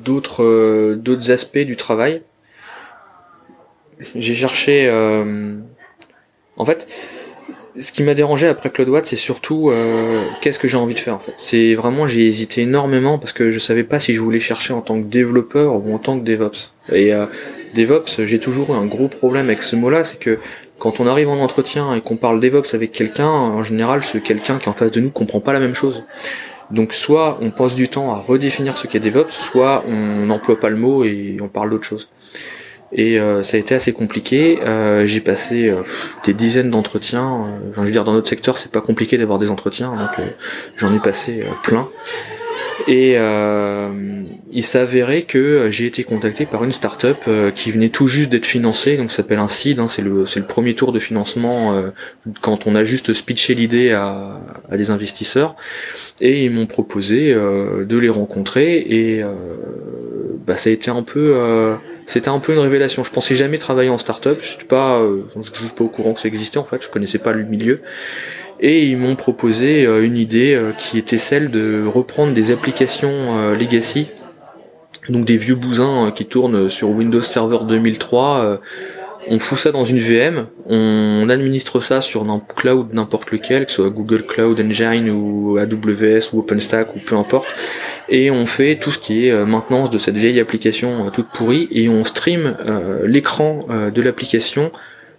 d'autres 0.05 0.43
euh, 0.43 0.97
d'autres 0.97 1.31
aspects 1.31 1.59
du 1.59 1.77
travail. 1.77 2.23
J'ai 4.17 4.35
cherché. 4.35 4.89
Euh, 4.89 5.59
en 6.57 6.65
fait, 6.65 6.89
ce 7.79 7.93
qui 7.93 8.03
m'a 8.03 8.15
dérangé 8.15 8.49
après 8.49 8.71
Claude 8.71 8.89
Watt, 8.89 9.07
c'est 9.07 9.17
surtout 9.17 9.73
qu'est-ce 10.41 10.59
que 10.59 10.69
j'ai 10.69 10.77
envie 10.77 10.95
de 10.95 10.99
faire. 10.99 11.15
En 11.15 11.19
fait, 11.19 11.35
c'est 11.39 11.75
vraiment 11.75 12.07
j'ai 12.07 12.27
hésité 12.27 12.63
énormément 12.63 13.19
parce 13.19 13.33
que 13.33 13.51
je 13.51 13.59
savais 13.59 13.85
pas 13.85 14.01
si 14.01 14.15
je 14.15 14.21
voulais 14.21 14.41
chercher 14.41 14.73
en 14.73 14.81
tant 14.81 15.01
que 15.01 15.07
développeur 15.07 15.75
ou 15.75 15.95
en 15.95 15.99
tant 15.99 16.19
que 16.19 16.25
DevOps. 16.25 16.73
Et 16.93 17.13
DevOps, 17.75 18.25
j'ai 18.25 18.39
toujours 18.39 18.75
eu 18.75 18.77
un 18.77 18.87
gros 18.87 19.09
problème 19.09 19.47
avec 19.47 19.63
ce 19.63 19.77
mot-là, 19.77 20.05
c'est 20.05 20.19
que 20.19 20.39
quand 20.79 21.01
on 21.01 21.07
arrive 21.07 21.29
en 21.29 21.39
entretien 21.39 21.95
et 21.95 22.01
qu'on 22.01 22.17
parle 22.17 22.41
DevOps 22.41 22.75
avec 22.75 22.93
quelqu'un, 22.93 23.29
en 23.29 23.63
général, 23.63 24.03
ce 24.03 24.19
quelqu'un 24.19 24.59
qui 24.59 24.67
est 24.67 24.69
en 24.69 24.75
face 24.75 24.91
de 24.91 25.01
nous 25.01 25.11
comprend 25.11 25.41
pas 25.41 25.53
la 25.53 25.61
même 25.61 25.75
chose. 25.75 26.05
Donc 26.71 26.93
soit 26.93 27.39
on 27.43 27.51
passe 27.51 27.75
du 27.75 27.89
temps 27.89 28.13
à 28.13 28.17
redéfinir 28.17 28.79
ce 28.79 28.87
qu'est 28.87 29.01
DevOps, 29.01 29.31
soit 29.31 29.85
on 29.89 30.27
n'emploie 30.27 30.59
pas 30.59 30.71
le 30.71 30.77
mot 30.77 31.05
et 31.05 31.37
on 31.41 31.49
parle 31.49 31.71
d'autre 31.71 31.85
chose. 31.85 32.09
Et 32.95 33.19
euh, 33.19 33.43
ça 33.43 33.57
a 33.57 33.61
été 33.61 33.75
assez 33.75 33.93
compliqué. 33.93 34.59
Euh, 34.63 35.07
j'ai 35.07 35.21
passé 35.21 35.69
euh, 35.69 35.83
des 36.25 36.35
dizaines 36.35 36.71
d'entretiens. 36.71 37.47
je 37.75 37.81
veux 37.81 37.91
dire, 37.91 38.05
dans 38.05 38.13
notre 38.13 38.29
secteur, 38.29 38.59
c'est 38.59 38.71
pas 38.71 38.81
compliqué 38.81 39.19
d'avoir 39.19 39.39
des 39.39 39.51
entretiens, 39.51 39.95
donc 39.95 40.27
j'en 40.77 40.95
ai 40.95 40.99
passé 40.99 41.45
plein. 41.63 41.89
Et 42.89 43.17
il 44.51 44.65
s'avérait 44.65 45.23
que 45.23 45.71
j'ai 45.71 45.87
été 45.87 46.05
contacté 46.05 46.47
par 46.47 46.65
une 46.65 46.73
start-up 46.73 47.29
qui 47.55 47.71
venait 47.71 47.91
tout 47.91 48.07
juste 48.07 48.31
d'être 48.31 48.47
financée, 48.47 48.97
donc 48.97 49.11
ça 49.11 49.19
s'appelle 49.19 49.39
un 49.39 49.49
seed. 49.49 49.79
Hein, 49.79 49.89
c'est 49.89 50.03
le 50.03 50.25
le 50.25 50.43
premier 50.43 50.75
tour 50.75 50.93
de 50.93 50.99
financement 50.99 51.75
quand 52.41 52.67
on 52.67 52.75
a 52.75 52.85
juste 52.85 53.13
pitché 53.25 53.55
l'idée 53.55 53.93
à, 53.93 54.41
à 54.71 54.77
des 54.77 54.91
investisseurs 54.91 55.55
et 56.23 56.45
ils 56.45 56.51
m'ont 56.51 56.67
proposé 56.67 57.33
euh, 57.33 57.85
de 57.85 57.97
les 57.99 58.09
rencontrer 58.09 58.79
et 58.79 59.23
euh, 59.23 59.35
bah, 60.47 60.57
ça 60.57 60.71
a 60.71 60.73
été 60.73 60.91
un 60.91 61.03
peu 61.03 61.35
euh, 61.37 61.77
c'était 62.07 62.29
un 62.29 62.39
peu 62.39 62.53
une 62.53 62.59
révélation. 62.59 63.05
Je 63.05 63.11
pensais 63.11 63.35
jamais 63.35 63.59
travailler 63.59 63.91
en 63.91 63.99
start-up, 63.99 64.39
je 64.41 64.49
suis 64.49 64.65
pas 64.65 65.01
je 65.37 65.65
suis 65.65 65.69
pas 65.69 65.85
au 65.85 65.89
courant 65.89 66.15
que 66.15 66.21
ça 66.21 66.29
existait 66.29 66.59
en 66.59 66.65
fait, 66.65 66.83
je 66.83 66.89
connaissais 66.89 67.19
pas 67.19 67.33
le 67.33 67.45
milieu. 67.45 67.81
Et 68.61 68.85
ils 68.85 68.97
m'ont 68.97 69.17
proposé 69.17 69.85
une 69.85 70.17
idée 70.17 70.61
qui 70.79 70.97
était 70.99 71.19
celle 71.19 71.51
de 71.51 71.85
reprendre 71.85 72.33
des 72.33 72.53
applications 72.53 73.53
legacy. 73.55 74.09
Donc 75.09 75.25
des 75.25 75.37
vieux 75.37 75.57
bousins 75.57 76.13
qui 76.15 76.27
tournent 76.27 76.69
sur 76.69 76.91
Windows 76.91 77.23
Server 77.23 77.59
2003 77.67 78.61
on 79.29 79.39
fout 79.39 79.59
ça 79.59 79.71
dans 79.71 79.85
une 79.85 79.99
VM, 79.99 80.47
on 80.67 81.29
administre 81.29 81.81
ça 81.81 82.01
sur 82.01 82.29
un 82.29 82.41
cloud 82.57 82.89
n'importe 82.93 83.31
lequel, 83.31 83.67
que 83.67 83.71
ce 83.71 83.83
soit 83.83 83.91
Google 83.91 84.25
Cloud 84.25 84.61
Engine 84.61 85.11
ou 85.11 85.59
AWS 85.59 86.33
ou 86.33 86.41
OpenStack 86.41 86.97
ou 86.97 86.99
peu 86.99 87.17
importe, 87.17 87.47
et 88.13 88.31
on 88.31 88.45
fait 88.45 88.77
tout 88.77 88.91
ce 88.93 88.99
qui 88.99 89.27
est 89.27 89.33
euh, 89.33 89.47
maintenance 89.47 89.89
de 89.89 89.97
cette 89.97 90.19
vieille 90.19 90.39
application 90.39 91.07
euh, 91.07 91.11
toute 91.11 91.29
pourrie 91.29 91.67
et 91.73 91.89
on 91.89 92.05
stream 92.05 92.57
euh, 92.61 93.07
l'écran 93.09 93.61
de 93.69 94.03
l'application 94.03 94.71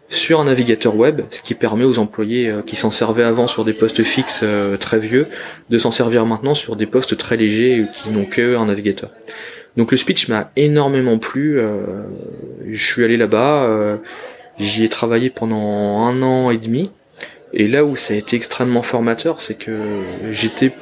sur 0.09 0.39
un 0.39 0.43
navigateur 0.43 0.95
web, 0.95 1.21
ce 1.31 1.41
qui 1.41 1.55
permet 1.55 1.85
aux 1.85 1.97
employés 1.97 2.53
qui 2.67 2.75
s'en 2.75 2.91
servaient 2.91 3.23
avant 3.23 3.47
sur 3.47 3.65
des 3.65 3.73
postes 3.73 4.03
fixes 4.03 4.45
très 4.79 5.00
vieux 5.00 5.27
de 5.71 5.77
s'en 5.79 5.89
servir 5.89 6.25
maintenant 6.27 6.53
sur 6.53 6.75
des 6.75 6.85
postes 6.85 7.17
très 7.17 7.35
légers 7.35 7.88
qui 7.91 8.12
n'ont 8.12 8.25
qu'un 8.25 8.65
navigateur. 8.65 9.09
Donc 9.75 9.89
le 9.89 9.97
speech 9.97 10.27
m'a 10.27 10.51
énormément 10.55 11.17
plu. 11.17 11.59
Je 12.69 12.85
suis 12.85 13.03
allé 13.03 13.17
là-bas, 13.17 13.97
j'y 14.59 14.83
ai 14.83 14.89
travaillé 14.89 15.31
pendant 15.31 16.01
un 16.01 16.21
an 16.21 16.51
et 16.51 16.57
demi. 16.57 16.91
Et 17.53 17.67
là 17.67 17.83
où 17.83 17.95
ça 17.95 18.13
a 18.13 18.17
été 18.17 18.35
extrêmement 18.35 18.83
formateur, 18.83 19.41
c'est 19.41 19.55
que 19.55 20.03
j'étais 20.29 20.73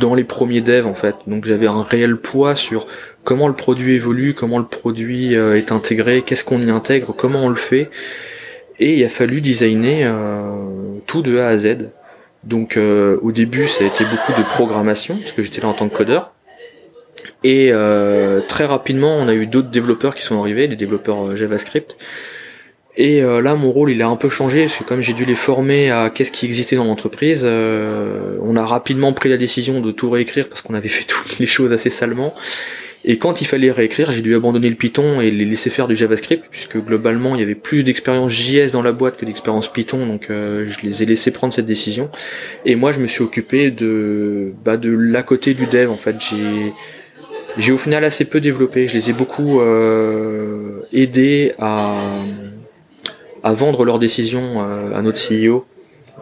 dans 0.00 0.14
les 0.14 0.24
premiers 0.24 0.60
devs 0.60 0.86
en 0.86 0.94
fait. 0.94 1.14
Donc 1.26 1.44
j'avais 1.44 1.66
un 1.66 1.82
réel 1.82 2.16
poids 2.16 2.54
sur 2.54 2.86
comment 3.24 3.48
le 3.48 3.54
produit 3.54 3.94
évolue, 3.94 4.34
comment 4.34 4.58
le 4.58 4.66
produit 4.66 5.36
euh, 5.36 5.56
est 5.56 5.72
intégré, 5.72 6.22
qu'est-ce 6.22 6.44
qu'on 6.44 6.60
y 6.60 6.70
intègre, 6.70 7.14
comment 7.16 7.44
on 7.44 7.48
le 7.48 7.56
fait. 7.56 7.90
Et 8.80 8.94
il 8.94 9.04
a 9.04 9.08
fallu 9.08 9.40
designer 9.40 10.14
tout 11.06 11.20
de 11.22 11.38
A 11.38 11.48
à 11.48 11.58
Z. 11.58 11.88
Donc 12.44 12.78
au 12.78 13.32
début 13.32 13.66
ça 13.66 13.82
a 13.82 13.88
été 13.88 14.04
beaucoup 14.04 14.40
de 14.40 14.46
programmation, 14.46 15.16
parce 15.16 15.32
que 15.32 15.42
j'étais 15.42 15.60
là 15.60 15.66
en 15.66 15.72
tant 15.72 15.88
que 15.88 15.96
codeur. 15.96 16.32
Et 17.44 17.70
euh, 17.72 18.40
très 18.40 18.66
rapidement, 18.66 19.16
on 19.16 19.28
a 19.28 19.34
eu 19.34 19.46
d'autres 19.46 19.70
développeurs 19.70 20.14
qui 20.14 20.22
sont 20.22 20.40
arrivés, 20.40 20.68
des 20.68 20.76
développeurs 20.76 21.28
euh, 21.28 21.36
JavaScript. 21.36 21.96
Et 23.00 23.22
euh, 23.22 23.40
là, 23.40 23.54
mon 23.54 23.70
rôle, 23.70 23.92
il 23.92 24.02
a 24.02 24.08
un 24.08 24.16
peu 24.16 24.28
changé, 24.28 24.64
parce 24.64 24.78
que 24.78 24.82
comme 24.84 25.02
j'ai 25.02 25.12
dû 25.12 25.24
les 25.24 25.36
former 25.36 25.88
à 25.88 26.10
qu'est-ce 26.10 26.32
qui 26.32 26.46
existait 26.46 26.74
dans 26.74 26.84
l'entreprise, 26.84 27.42
euh, 27.44 28.36
on 28.42 28.56
a 28.56 28.66
rapidement 28.66 29.12
pris 29.12 29.28
la 29.28 29.36
décision 29.36 29.80
de 29.80 29.92
tout 29.92 30.10
réécrire, 30.10 30.48
parce 30.48 30.62
qu'on 30.62 30.74
avait 30.74 30.88
fait 30.88 31.04
toutes 31.06 31.38
les 31.38 31.46
choses 31.46 31.72
assez 31.72 31.90
salement. 31.90 32.34
Et 33.04 33.16
quand 33.16 33.40
il 33.40 33.46
fallait 33.46 33.70
réécrire, 33.70 34.10
j'ai 34.10 34.20
dû 34.20 34.34
abandonner 34.34 34.68
le 34.68 34.74
Python 34.74 35.20
et 35.20 35.30
les 35.30 35.44
laisser 35.44 35.70
faire 35.70 35.86
du 35.86 35.94
JavaScript, 35.94 36.46
puisque 36.50 36.76
globalement, 36.78 37.36
il 37.36 37.40
y 37.40 37.44
avait 37.44 37.54
plus 37.54 37.84
d'expérience 37.84 38.32
JS 38.32 38.72
dans 38.72 38.82
la 38.82 38.90
boîte 38.90 39.16
que 39.16 39.24
d'expérience 39.24 39.72
Python, 39.72 40.04
donc 40.04 40.26
euh, 40.28 40.66
je 40.66 40.84
les 40.84 41.04
ai 41.04 41.06
laissés 41.06 41.30
prendre 41.30 41.54
cette 41.54 41.66
décision. 41.66 42.10
Et 42.64 42.74
moi, 42.74 42.90
je 42.90 42.98
me 42.98 43.06
suis 43.06 43.22
occupé 43.22 43.70
de, 43.70 44.52
bah, 44.64 44.76
de 44.76 44.90
l'à 44.90 45.22
côté 45.22 45.54
du 45.54 45.68
dev, 45.68 45.88
en 45.88 45.96
fait. 45.96 46.16
J'ai 46.18 46.72
j'ai 47.56 47.72
au 47.72 47.78
final 47.78 48.04
assez 48.04 48.24
peu 48.24 48.40
développé. 48.40 48.86
Je 48.86 48.94
les 48.94 49.10
ai 49.10 49.12
beaucoup 49.12 49.60
euh, 49.60 50.80
aidés 50.92 51.54
à, 51.58 52.22
à 53.42 53.52
vendre 53.52 53.84
leurs 53.84 53.98
décisions 53.98 54.56
euh, 54.58 54.94
à 54.94 55.02
notre 55.02 55.18
CEO. 55.18 55.64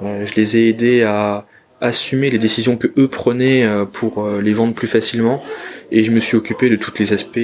Euh, 0.03 0.27
je 0.27 0.35
les 0.35 0.57
ai 0.57 0.69
aidés 0.69 1.03
à 1.03 1.47
assumer 1.81 2.31
les 2.31 2.39
décisions 2.39 2.77
que 2.77 2.89
eux 2.97 3.09
prenaient 3.09 3.65
euh, 3.65 3.85
pour 3.85 4.29
les 4.29 4.53
vendre 4.53 4.75
plus 4.75 4.89
facilement. 4.89 5.43
Et 5.91 6.03
je 6.03 6.11
me 6.11 6.21
suis 6.21 6.37
occupé 6.37 6.69
de 6.69 6.77
tous 6.77 6.93
les 6.99 7.13
aspects 7.13 7.39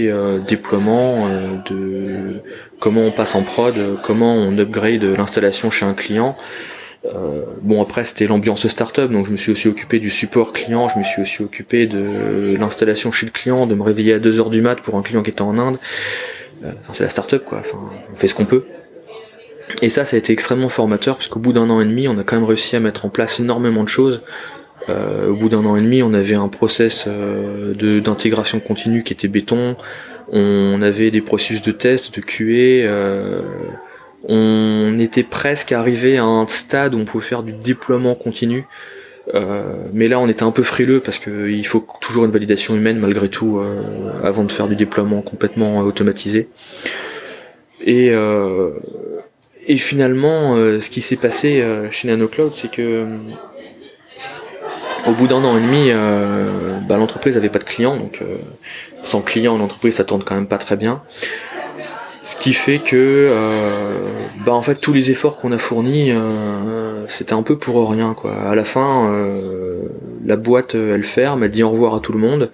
déploiement, 0.49 1.29
de 1.71 2.41
comment 2.81 3.03
on 3.03 3.13
passe 3.13 3.37
en 3.37 3.45
prod, 3.45 3.77
comment 4.03 4.35
on 4.35 4.59
upgrade 4.59 5.05
l'installation 5.05 5.71
chez 5.71 5.87
un 5.87 5.95
client. 5.95 6.37
Euh, 7.05 7.45
bon 7.63 7.83
après 7.83 8.05
c'était 8.05 8.29
l'ambiance 8.29 8.69
startup 8.69 9.11
donc 9.11 9.27
je 9.27 9.33
me 9.33 9.37
suis 9.37 9.51
aussi 9.51 9.67
occupé 9.67 9.99
du 9.99 10.09
support 10.09 10.53
client, 10.53 10.89
je 10.89 11.01
me 11.01 11.03
suis 11.03 11.21
aussi 11.21 11.43
occupé 11.43 11.89
de 11.89 12.55
l'installation 12.57 13.11
chez 13.11 13.27
le 13.27 13.33
client, 13.33 13.67
de 13.67 13.75
me 13.75 13.83
réveiller 13.83 14.15
à 14.15 14.19
2h 14.21 14.51
du 14.51 14.63
mat 14.63 14.77
pour 14.81 14.95
un 14.95 15.03
client 15.03 15.23
qui 15.23 15.31
était 15.31 15.43
en 15.43 15.59
Inde. 15.59 15.79
Euh, 16.65 16.71
c'est 16.93 17.03
la 17.03 17.11
startup 17.11 17.45
quoi, 17.45 17.59
enfin, 17.59 17.79
on 18.13 18.15
fait 18.15 18.29
ce 18.29 18.37
qu'on 18.37 18.45
peut. 18.45 18.65
Et 19.81 19.89
ça 19.89 20.05
ça 20.05 20.17
a 20.17 20.19
été 20.19 20.33
extrêmement 20.33 20.69
formateur 20.69 21.17
parce 21.17 21.29
qu'au 21.29 21.41
bout 21.41 21.53
d'un 21.53 21.71
an 21.71 21.81
et 21.81 21.85
demi 21.85 22.09
on 22.09 22.19
a 22.19 22.25
quand 22.25 22.37
même 22.37 22.45
réussi 22.45 22.77
à 22.77 22.81
mettre 22.81 23.05
en 23.05 23.09
place 23.09 23.41
énormément 23.41 23.83
de 23.83 23.89
choses. 23.89 24.23
Euh, 24.89 25.29
au 25.29 25.37
bout 25.37 25.49
d'un 25.49 25.65
an 25.65 25.77
et 25.77 25.81
demi 25.81 26.03
on 26.03 26.13
avait 26.13 26.35
un 26.35 26.49
process 26.49 27.07
de 27.07 28.01
d'intégration 28.01 28.61
continue 28.61 29.03
qui 29.03 29.13
était 29.13 29.29
béton, 29.29 29.77
on 30.33 30.81
avait 30.83 31.11
des 31.11 31.21
processus 31.21 31.63
de 31.63 31.73
test, 31.73 32.17
de 32.17 32.21
QA. 32.21 32.87
Euh, 32.87 33.43
on 34.29 34.99
était 34.99 35.25
presque 35.25 35.73
arrivé 35.73 36.19
à 36.19 36.25
un 36.25 36.47
stade 36.47 36.95
où 36.95 36.99
on 36.99 37.05
pouvait 37.05 37.25
faire 37.25 37.43
du 37.43 37.53
déploiement 37.53 38.15
continu. 38.15 38.67
Euh, 39.35 39.89
mais 39.93 40.09
là, 40.09 40.19
on 40.19 40.29
était 40.29 40.43
un 40.43 40.51
peu 40.51 40.63
frileux 40.63 41.01
parce 41.01 41.19
qu'il 41.19 41.67
faut 41.67 41.87
toujours 42.01 42.25
une 42.25 42.31
validation 42.31 42.75
humaine 42.75 42.99
malgré 42.99 43.29
tout 43.29 43.59
euh, 43.59 43.83
avant 44.23 44.45
de 44.45 44.53
faire 44.53 44.69
du 44.69 44.77
déploiement 44.77 45.23
complètement 45.23 45.79
automatisé. 45.79 46.49
Et, 47.85 48.11
euh, 48.11 48.71
et 49.67 49.77
finalement, 49.77 50.57
ce 50.57 50.89
qui 50.91 51.01
s'est 51.01 51.17
passé 51.17 51.65
chez 51.91 52.09
NanoCloud, 52.09 52.53
c'est 52.55 52.71
que 52.71 53.07
au 55.07 55.13
bout 55.13 55.27
d'un 55.27 55.43
an 55.45 55.57
et 55.57 55.61
demi, 55.61 55.91
bah, 56.89 56.97
l'entreprise 56.97 57.35
n'avait 57.35 57.49
pas 57.49 57.59
de 57.59 57.65
clients, 57.65 57.97
donc 57.97 58.21
sans 59.03 59.21
clients, 59.21 59.59
l'entreprise 59.59 59.95
ça 59.95 60.05
tourne 60.05 60.23
quand 60.25 60.35
même 60.35 60.47
pas 60.47 60.59
très 60.59 60.77
bien. 60.77 61.03
Ce 62.25 62.37
qui 62.37 62.53
fait 62.53 62.79
que, 62.79 62.97
euh, 62.97 64.29
bah 64.47 64.53
en 64.53 64.63
fait, 64.63 64.77
tous 64.77 64.93
les 64.93 65.11
efforts 65.11 65.39
qu'on 65.39 65.51
a 65.51 65.59
fournis, 65.59 66.13
euh, 66.13 67.05
c'était 67.09 67.33
un 67.33 67.43
peu 67.43 67.59
pour 67.59 67.91
rien, 67.91 68.15
quoi. 68.15 68.35
À 68.49 68.55
la 68.55 68.65
fin, 68.65 69.11
euh, 69.13 69.83
la 70.25 70.37
boîte, 70.37 70.77
elle 70.77 71.03
ferme, 71.03 71.43
elle 71.43 71.51
dit 71.51 71.65
au 71.65 71.71
revoir 71.71 71.97
à 71.97 72.01
tout 72.01 72.13
le 72.13 72.21
monde. 72.21 72.53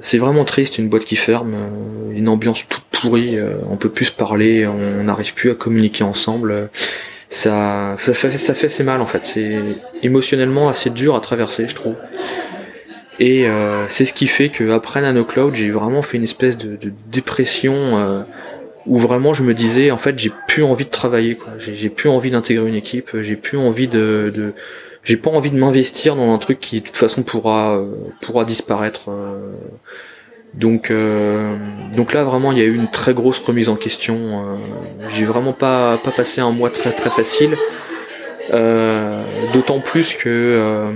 C'est 0.00 0.18
vraiment 0.18 0.44
triste, 0.44 0.78
une 0.78 0.88
boîte 0.88 1.04
qui 1.04 1.16
ferme, 1.16 1.54
une 2.12 2.28
ambiance 2.28 2.66
toute 2.68 2.82
pourrie, 2.90 3.36
on 3.68 3.76
peut 3.76 3.90
plus 3.90 4.06
se 4.06 4.12
parler, 4.12 4.66
on 4.66 5.04
n'arrive 5.04 5.34
plus 5.34 5.50
à 5.50 5.54
communiquer 5.54 6.02
ensemble. 6.04 6.70
Ça, 7.28 7.96
ça 7.98 8.14
fait, 8.14 8.38
ça 8.38 8.54
fait 8.54 8.66
assez 8.66 8.84
mal 8.84 9.00
en 9.00 9.06
fait. 9.06 9.24
C'est 9.26 9.58
émotionnellement 10.02 10.68
assez 10.68 10.90
dur 10.90 11.14
à 11.14 11.20
traverser, 11.20 11.66
je 11.68 11.74
trouve. 11.74 11.96
Et 13.20 13.46
euh, 13.46 13.88
c'est 13.88 14.04
ce 14.04 14.12
qui 14.12 14.26
fait 14.26 14.48
qu'après 14.48 15.00
NanoCloud, 15.00 15.54
j'ai 15.54 15.70
vraiment 15.70 16.02
fait 16.02 16.16
une 16.16 16.24
espèce 16.24 16.58
de, 16.58 16.78
dépression 17.10 17.74
euh, 17.74 18.22
où 18.86 18.98
vraiment 18.98 19.34
je 19.34 19.42
me 19.42 19.54
disais, 19.54 19.90
en 19.90 19.98
fait, 19.98 20.18
j'ai 20.18 20.32
plus 20.48 20.64
envie 20.64 20.84
de 20.84 20.90
travailler. 20.90 21.38
J'ai 21.58 21.90
plus 21.90 22.08
envie 22.08 22.30
d'intégrer 22.30 22.68
une 22.68 22.74
équipe, 22.74 23.10
j'ai 23.20 23.36
plus 23.36 23.58
envie 23.58 23.88
de, 23.88 24.32
de 24.34 24.52
j'ai 25.04 25.16
pas 25.16 25.30
envie 25.30 25.50
de 25.50 25.56
m'investir 25.56 26.16
dans 26.16 26.32
un 26.34 26.38
truc 26.38 26.60
qui 26.60 26.80
de 26.80 26.86
toute 26.86 26.96
façon 26.96 27.22
pourra 27.22 27.76
euh, 27.76 27.94
pourra 28.20 28.44
disparaître. 28.44 29.10
Donc 30.54 30.92
donc 31.96 32.12
là 32.12 32.22
vraiment 32.22 32.52
il 32.52 32.58
y 32.58 32.60
a 32.60 32.64
eu 32.64 32.74
une 32.74 32.90
très 32.90 33.12
grosse 33.12 33.40
remise 33.40 33.68
en 33.68 33.76
question. 33.76 34.56
j'ai 35.08 35.24
vraiment 35.24 35.52
pas 35.52 35.98
pas 35.98 36.12
passé 36.12 36.40
un 36.40 36.52
mois 36.52 36.70
très 36.70 36.92
très 36.92 37.10
facile. 37.10 37.56
D'autant 39.52 39.80
plus 39.80 40.14
que 40.14 40.92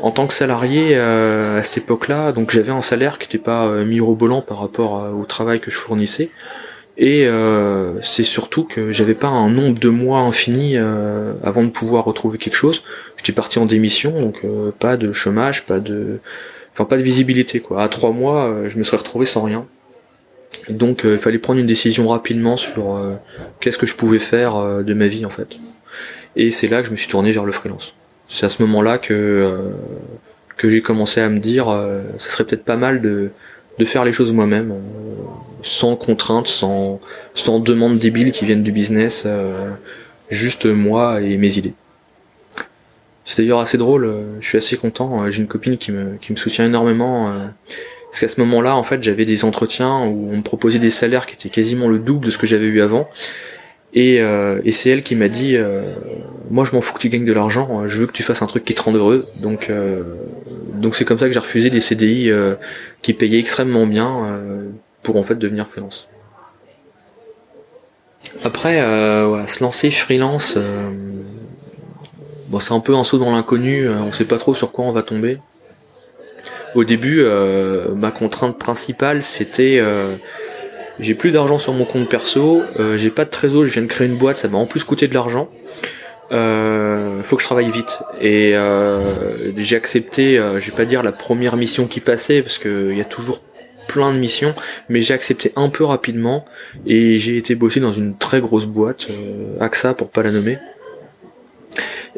en 0.00 0.10
tant 0.10 0.26
que 0.26 0.34
salarié 0.34 0.90
euh, 0.92 1.58
à 1.58 1.62
cette 1.62 1.78
époque-là, 1.78 2.32
donc 2.32 2.50
j'avais 2.50 2.72
un 2.72 2.82
salaire 2.82 3.18
qui 3.18 3.26
n'était 3.26 3.42
pas 3.42 3.66
euh, 3.66 3.84
mirobolant 3.84 4.42
par 4.42 4.58
rapport 4.58 5.10
au 5.18 5.24
travail 5.24 5.60
que 5.60 5.70
je 5.70 5.78
fournissais. 5.78 6.30
Et 6.96 7.26
euh, 7.26 8.00
c'est 8.02 8.22
surtout 8.22 8.64
que 8.64 8.92
j'avais 8.92 9.14
pas 9.14 9.28
un 9.28 9.48
nombre 9.48 9.78
de 9.78 9.88
mois 9.88 10.20
infini 10.20 10.76
avant 11.42 11.64
de 11.64 11.70
pouvoir 11.70 12.04
retrouver 12.04 12.38
quelque 12.38 12.54
chose. 12.54 12.84
J'étais 13.24 13.32
parti 13.34 13.58
en 13.58 13.64
démission, 13.64 14.20
donc 14.20 14.42
pas 14.78 14.98
de 14.98 15.10
chômage, 15.12 15.64
pas 15.64 15.80
de, 15.80 16.18
enfin 16.72 16.84
pas 16.84 16.98
de 16.98 17.02
visibilité 17.02 17.58
quoi. 17.60 17.82
À 17.82 17.88
trois 17.88 18.12
mois, 18.12 18.68
je 18.68 18.76
me 18.76 18.84
serais 18.84 18.98
retrouvé 18.98 19.24
sans 19.24 19.42
rien. 19.42 19.66
Donc 20.68 21.04
il 21.04 21.16
fallait 21.16 21.38
prendre 21.38 21.58
une 21.58 21.66
décision 21.66 22.06
rapidement 22.06 22.58
sur 22.58 23.00
qu'est-ce 23.60 23.78
que 23.78 23.86
je 23.86 23.94
pouvais 23.94 24.18
faire 24.18 24.84
de 24.84 24.94
ma 24.94 25.06
vie 25.06 25.24
en 25.24 25.30
fait. 25.30 25.56
Et 26.36 26.50
c'est 26.50 26.68
là 26.68 26.82
que 26.82 26.88
je 26.88 26.92
me 26.92 26.96
suis 26.98 27.08
tourné 27.08 27.32
vers 27.32 27.46
le 27.46 27.52
freelance 27.52 27.94
c'est 28.28 28.46
à 28.46 28.50
ce 28.50 28.62
moment-là 28.62 28.98
que 28.98 29.14
euh, 29.14 29.70
que 30.56 30.70
j'ai 30.70 30.82
commencé 30.82 31.20
à 31.20 31.28
me 31.28 31.38
dire, 31.38 31.68
euh, 31.68 32.02
ça 32.18 32.30
serait 32.30 32.44
peut-être 32.44 32.64
pas 32.64 32.76
mal 32.76 33.00
de 33.00 33.30
de 33.78 33.84
faire 33.84 34.04
les 34.04 34.12
choses 34.12 34.32
moi-même, 34.32 34.70
euh, 34.70 34.74
sans 35.62 35.96
contrainte, 35.96 36.46
sans 36.46 37.00
sans 37.34 37.58
demande 37.60 37.98
débile 37.98 38.32
qui 38.32 38.44
viennent 38.44 38.62
du 38.62 38.72
business, 38.72 39.26
juste 40.30 40.66
moi 40.66 41.20
et 41.20 41.36
mes 41.36 41.58
idées. 41.58 41.74
C'est 43.24 43.42
d'ailleurs 43.42 43.60
assez 43.60 43.78
drôle, 43.78 44.12
je 44.40 44.46
suis 44.46 44.58
assez 44.58 44.76
content, 44.76 45.30
j'ai 45.30 45.40
une 45.40 45.48
copine 45.48 45.78
qui 45.78 45.92
me, 45.92 46.16
qui 46.20 46.32
me 46.32 46.36
soutient 46.36 46.66
énormément, 46.66 47.32
parce 48.10 48.20
qu'à 48.20 48.28
ce 48.28 48.38
moment-là, 48.40 48.76
en 48.76 48.82
fait, 48.82 49.02
j'avais 49.02 49.24
des 49.24 49.46
entretiens 49.46 50.00
où 50.00 50.28
on 50.30 50.36
me 50.36 50.42
proposait 50.42 50.78
des 50.78 50.90
salaires 50.90 51.26
qui 51.26 51.34
étaient 51.34 51.48
quasiment 51.48 51.88
le 51.88 51.98
double 51.98 52.26
de 52.26 52.30
ce 52.30 52.36
que 52.36 52.46
j'avais 52.46 52.66
eu 52.66 52.82
avant, 52.82 53.08
et, 53.94 54.20
euh, 54.20 54.60
c'est 54.72 54.90
elle 54.90 55.02
qui 55.04 55.14
m'a 55.14 55.28
dit 55.28 55.56
euh, 55.56 55.94
moi 56.50 56.64
je 56.64 56.72
m'en 56.72 56.80
fous 56.80 56.94
que 56.94 56.98
tu 56.98 57.08
gagnes 57.08 57.24
de 57.24 57.32
l'argent, 57.32 57.86
je 57.86 58.00
veux 58.00 58.06
que 58.06 58.12
tu 58.12 58.24
fasses 58.24 58.42
un 58.42 58.46
truc 58.46 58.64
qui 58.64 58.74
te 58.74 58.82
rende 58.82 58.96
heureux. 58.96 59.28
Donc 59.40 59.70
euh, 59.70 60.02
donc 60.74 60.96
c'est 60.96 61.04
comme 61.04 61.18
ça 61.18 61.26
que 61.26 61.32
j'ai 61.32 61.38
refusé 61.38 61.70
des 61.70 61.80
CDI 61.80 62.30
qui 63.02 63.14
payaient 63.14 63.38
extrêmement 63.38 63.86
bien 63.86 64.40
pour 65.02 65.16
en 65.16 65.22
fait 65.22 65.36
devenir 65.36 65.68
freelance. 65.68 66.08
Après 68.42 68.80
ouais, 68.80 69.46
se 69.46 69.62
lancer 69.62 69.90
freelance 69.92 70.58
bon 72.48 72.60
c'est 72.60 72.74
un 72.74 72.80
peu 72.80 72.94
un 72.94 73.04
saut 73.04 73.18
dans 73.18 73.30
l'inconnu, 73.30 73.88
on 73.88 74.12
sait 74.12 74.24
pas 74.24 74.38
trop 74.38 74.54
sur 74.54 74.72
quoi 74.72 74.84
on 74.84 74.92
va 74.92 75.02
tomber. 75.02 75.38
Au 76.74 76.84
début 76.84 77.24
ma 77.94 78.10
contrainte 78.10 78.58
principale 78.58 79.22
c'était 79.22 79.80
j'ai 81.00 81.14
plus 81.14 81.32
d'argent 81.32 81.58
sur 81.58 81.72
mon 81.72 81.84
compte 81.84 82.08
perso, 82.08 82.62
euh, 82.78 82.96
j'ai 82.96 83.10
pas 83.10 83.24
de 83.24 83.30
trésor, 83.30 83.66
je 83.66 83.72
viens 83.72 83.82
de 83.82 83.86
créer 83.86 84.06
une 84.06 84.16
boîte, 84.16 84.36
ça 84.36 84.48
m'a 84.48 84.58
en 84.58 84.66
plus 84.66 84.84
coûté 84.84 85.08
de 85.08 85.14
l'argent. 85.14 85.48
Euh, 86.32 87.22
faut 87.22 87.36
que 87.36 87.42
je 87.42 87.46
travaille 87.46 87.70
vite. 87.70 88.00
Et 88.20 88.52
euh, 88.54 89.52
j'ai 89.56 89.76
accepté, 89.76 90.38
euh, 90.38 90.60
je 90.60 90.70
vais 90.70 90.76
pas 90.76 90.84
dire 90.84 91.02
la 91.02 91.12
première 91.12 91.56
mission 91.56 91.86
qui 91.86 92.00
passait, 92.00 92.42
parce 92.42 92.58
qu'il 92.58 92.96
y 92.96 93.00
a 93.00 93.04
toujours 93.04 93.40
plein 93.88 94.12
de 94.12 94.18
missions, 94.18 94.54
mais 94.88 95.00
j'ai 95.00 95.14
accepté 95.14 95.52
un 95.56 95.68
peu 95.68 95.84
rapidement 95.84 96.44
et 96.86 97.18
j'ai 97.18 97.36
été 97.36 97.54
bosser 97.54 97.80
dans 97.80 97.92
une 97.92 98.16
très 98.16 98.40
grosse 98.40 98.66
boîte, 98.66 99.08
euh, 99.10 99.56
AXA 99.60 99.94
pour 99.94 100.08
pas 100.08 100.22
la 100.22 100.30
nommer. 100.30 100.58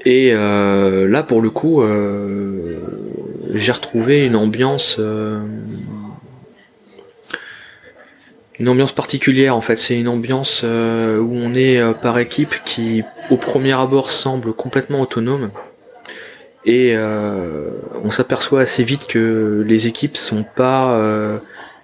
Et 0.05 0.31
euh, 0.33 1.09
là 1.09 1.23
pour 1.23 1.41
le 1.41 1.51
coup, 1.51 1.83
j'ai 3.55 3.73
retrouvé 3.73 4.27
une 4.27 4.37
ambiance 4.37 5.01
une 8.59 8.69
ambiance 8.69 8.93
particulière 8.93 9.57
en 9.57 9.61
fait. 9.61 9.77
C'est 9.77 9.99
une 9.99 10.09
ambiance 10.09 10.63
euh, 10.65 11.19
où 11.19 11.35
on 11.35 11.55
est 11.55 11.79
euh, 11.79 11.93
par 11.93 12.19
équipe 12.19 12.55
qui 12.65 13.03
au 13.31 13.37
premier 13.37 13.73
abord 13.73 14.11
semble 14.11 14.53
complètement 14.53 15.01
autonome. 15.01 15.51
Et 16.65 16.93
euh, 16.97 17.71
on 18.03 18.11
s'aperçoit 18.11 18.63
assez 18.63 18.83
vite 18.83 19.07
que 19.07 19.65
les 19.67 19.87
équipes 19.87 20.17
sont 20.17 20.45
pas 20.45 21.01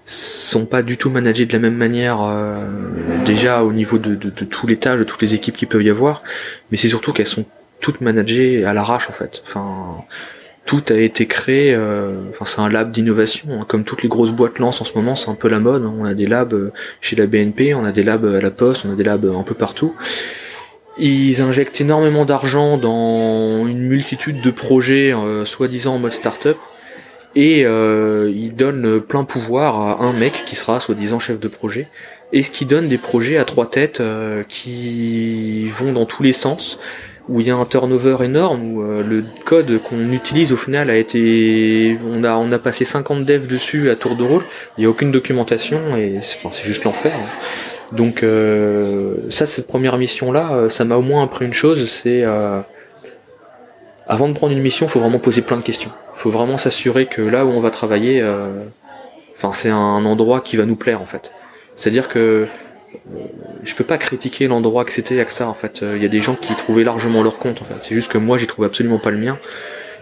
sont 0.05 0.67
pas 0.67 0.83
du 0.83 0.99
tout 0.99 1.09
managées 1.09 1.47
de 1.47 1.52
la 1.52 1.61
même 1.61 1.76
manière 1.76 2.19
déjà 3.25 3.62
au 3.62 3.73
niveau 3.73 3.99
de, 3.99 4.14
tous 4.17 4.67
les 4.67 4.76
tâches, 4.76 4.99
de 4.99 5.05
toutes 5.05 5.23
les 5.23 5.35
équipes 5.35 5.57
qui 5.57 5.67
peuvent 5.67 5.85
y 5.85 5.91
avoir, 5.91 6.25
mais 6.71 6.76
c'est 6.76 6.88
surtout 6.88 7.12
qu'elles 7.12 7.29
sont 7.29 7.45
toutes 7.82 8.00
managées 8.00 8.64
à 8.64 8.72
l'arrache 8.72 9.10
en 9.10 9.12
fait. 9.12 9.42
Enfin, 9.46 10.04
tout 10.64 10.82
a 10.88 10.94
été 10.94 11.26
créé. 11.26 11.76
Enfin, 12.30 12.46
c'est 12.46 12.60
un 12.60 12.70
lab 12.70 12.90
d'innovation, 12.90 13.48
hein. 13.50 13.64
comme 13.68 13.84
toutes 13.84 14.02
les 14.02 14.08
grosses 14.08 14.30
boîtes 14.30 14.58
lancent 14.58 14.80
en 14.80 14.84
ce 14.84 14.94
moment, 14.94 15.14
c'est 15.14 15.28
un 15.28 15.34
peu 15.34 15.48
la 15.48 15.58
mode. 15.58 15.84
On 15.84 16.06
a 16.06 16.14
des 16.14 16.26
labs 16.26 16.72
chez 17.02 17.16
la 17.16 17.26
BNP, 17.26 17.74
on 17.74 17.84
a 17.84 17.92
des 17.92 18.04
labs 18.04 18.24
à 18.24 18.40
la 18.40 18.50
Poste, 18.50 18.86
on 18.88 18.92
a 18.92 18.96
des 18.96 19.04
labs 19.04 19.26
un 19.26 19.42
peu 19.42 19.54
partout. 19.54 19.94
Ils 20.98 21.42
injectent 21.42 21.80
énormément 21.80 22.24
d'argent 22.24 22.78
dans 22.78 23.66
une 23.66 23.88
multitude 23.88 24.40
de 24.40 24.50
projets, 24.50 25.12
soi-disant 25.44 25.96
en 25.96 25.98
mode 25.98 26.12
start-up 26.12 26.56
et 27.34 27.64
euh, 27.64 28.30
il 28.34 28.54
donne 28.54 29.00
plein 29.00 29.24
pouvoir 29.24 29.80
à 29.80 30.04
un 30.04 30.12
mec 30.12 30.44
qui 30.44 30.56
sera 30.56 30.80
soi-disant 30.80 31.18
chef 31.18 31.40
de 31.40 31.48
projet 31.48 31.88
et 32.32 32.42
ce 32.42 32.50
qui 32.50 32.66
donne 32.66 32.88
des 32.88 32.98
projets 32.98 33.38
à 33.38 33.44
trois 33.44 33.68
têtes 33.68 34.00
euh, 34.00 34.42
qui 34.46 35.68
vont 35.68 35.92
dans 35.92 36.04
tous 36.04 36.22
les 36.22 36.32
sens 36.32 36.78
où 37.29 37.41
il 37.41 37.47
y 37.47 37.50
a 37.50 37.57
un 37.57 37.64
turnover 37.64 38.19
énorme 38.23 38.75
où 38.75 38.83
euh, 38.83 39.02
le 39.02 39.25
code 39.45 39.81
qu'on 39.83 40.11
utilise 40.11 40.52
au 40.52 40.57
final 40.57 40.91
a 40.91 40.97
été 40.97 41.97
on 42.12 42.25
a 42.25 42.35
on 42.35 42.50
a 42.50 42.59
passé 42.59 42.85
50 42.85 43.25
devs 43.25 43.47
dessus 43.47 43.91
à 43.91 43.97
tour 43.97 44.17
de 44.17 44.25
rôle 44.25 44.45
il 44.76 44.85
y 44.85 44.87
a 44.87 44.91
aucune 44.91 45.12
documentation 45.12 45.97
et 45.97 46.19
c'est 46.21 46.38
enfin, 46.45 46.57
juste 46.62 46.85
l'enfer 46.85 47.12
donc 47.93 48.23
euh, 48.23 49.17
ça 49.29 49.47
cette 49.47 49.67
première 49.67 49.99
mission 49.99 50.33
là 50.33 50.69
ça 50.69 50.85
m'a 50.85 50.97
au 50.97 51.02
moins 51.02 51.23
appris 51.23 51.45
une 51.47 51.52
chose 51.52 51.88
c'est 51.88 52.25
avant 54.07 54.29
de 54.29 54.35
prendre 54.35 54.52
une 54.52 54.61
mission, 54.61 54.88
faut 54.88 55.00
vraiment 55.00 55.19
poser 55.19 55.43
plein 55.43 55.57
de 55.57 55.62
questions. 55.62 55.91
Faut 56.14 56.31
vraiment 56.31 56.59
s'assurer 56.59 57.07
que 57.07 57.23
là 57.23 57.47
où 57.47 57.50
on 57.50 57.61
va 57.61 57.71
travailler, 57.71 58.21
euh, 58.21 58.64
enfin 59.35 59.52
c'est 59.52 59.71
un 59.71 60.05
endroit 60.05 60.41
qui 60.41 60.57
va 60.57 60.67
nous 60.67 60.76
plaire 60.76 61.00
en 61.00 61.07
fait. 61.07 61.33
C'est-à-dire 61.76 62.09
que 62.09 62.47
euh, 63.11 63.19
je 63.62 63.75
peux 63.75 63.85
pas 63.85 63.99
critiquer 63.99 64.49
l'endroit 64.49 64.85
que 64.85 64.92
c'était 64.92 65.21
AXA 65.21 65.49
en 65.49 65.54
fait. 65.54 65.83
Il 65.83 66.02
y 66.02 66.07
a 66.07 66.09
des 66.09 66.21
gens 66.21 66.35
qui 66.35 66.54
trouvaient 66.54 66.85
largement 66.85 67.23
leur 67.23 67.38
compte 67.38 67.62
en 67.62 67.64
fait. 67.64 67.76
C'est 67.83 67.95
juste 67.95 68.11
que 68.11 68.19
moi 68.19 68.38
j'ai 68.38 68.47
trouvé 68.47 68.66
absolument 68.66 68.99
pas 68.99 69.11
le 69.11 69.19
mien 69.19 69.38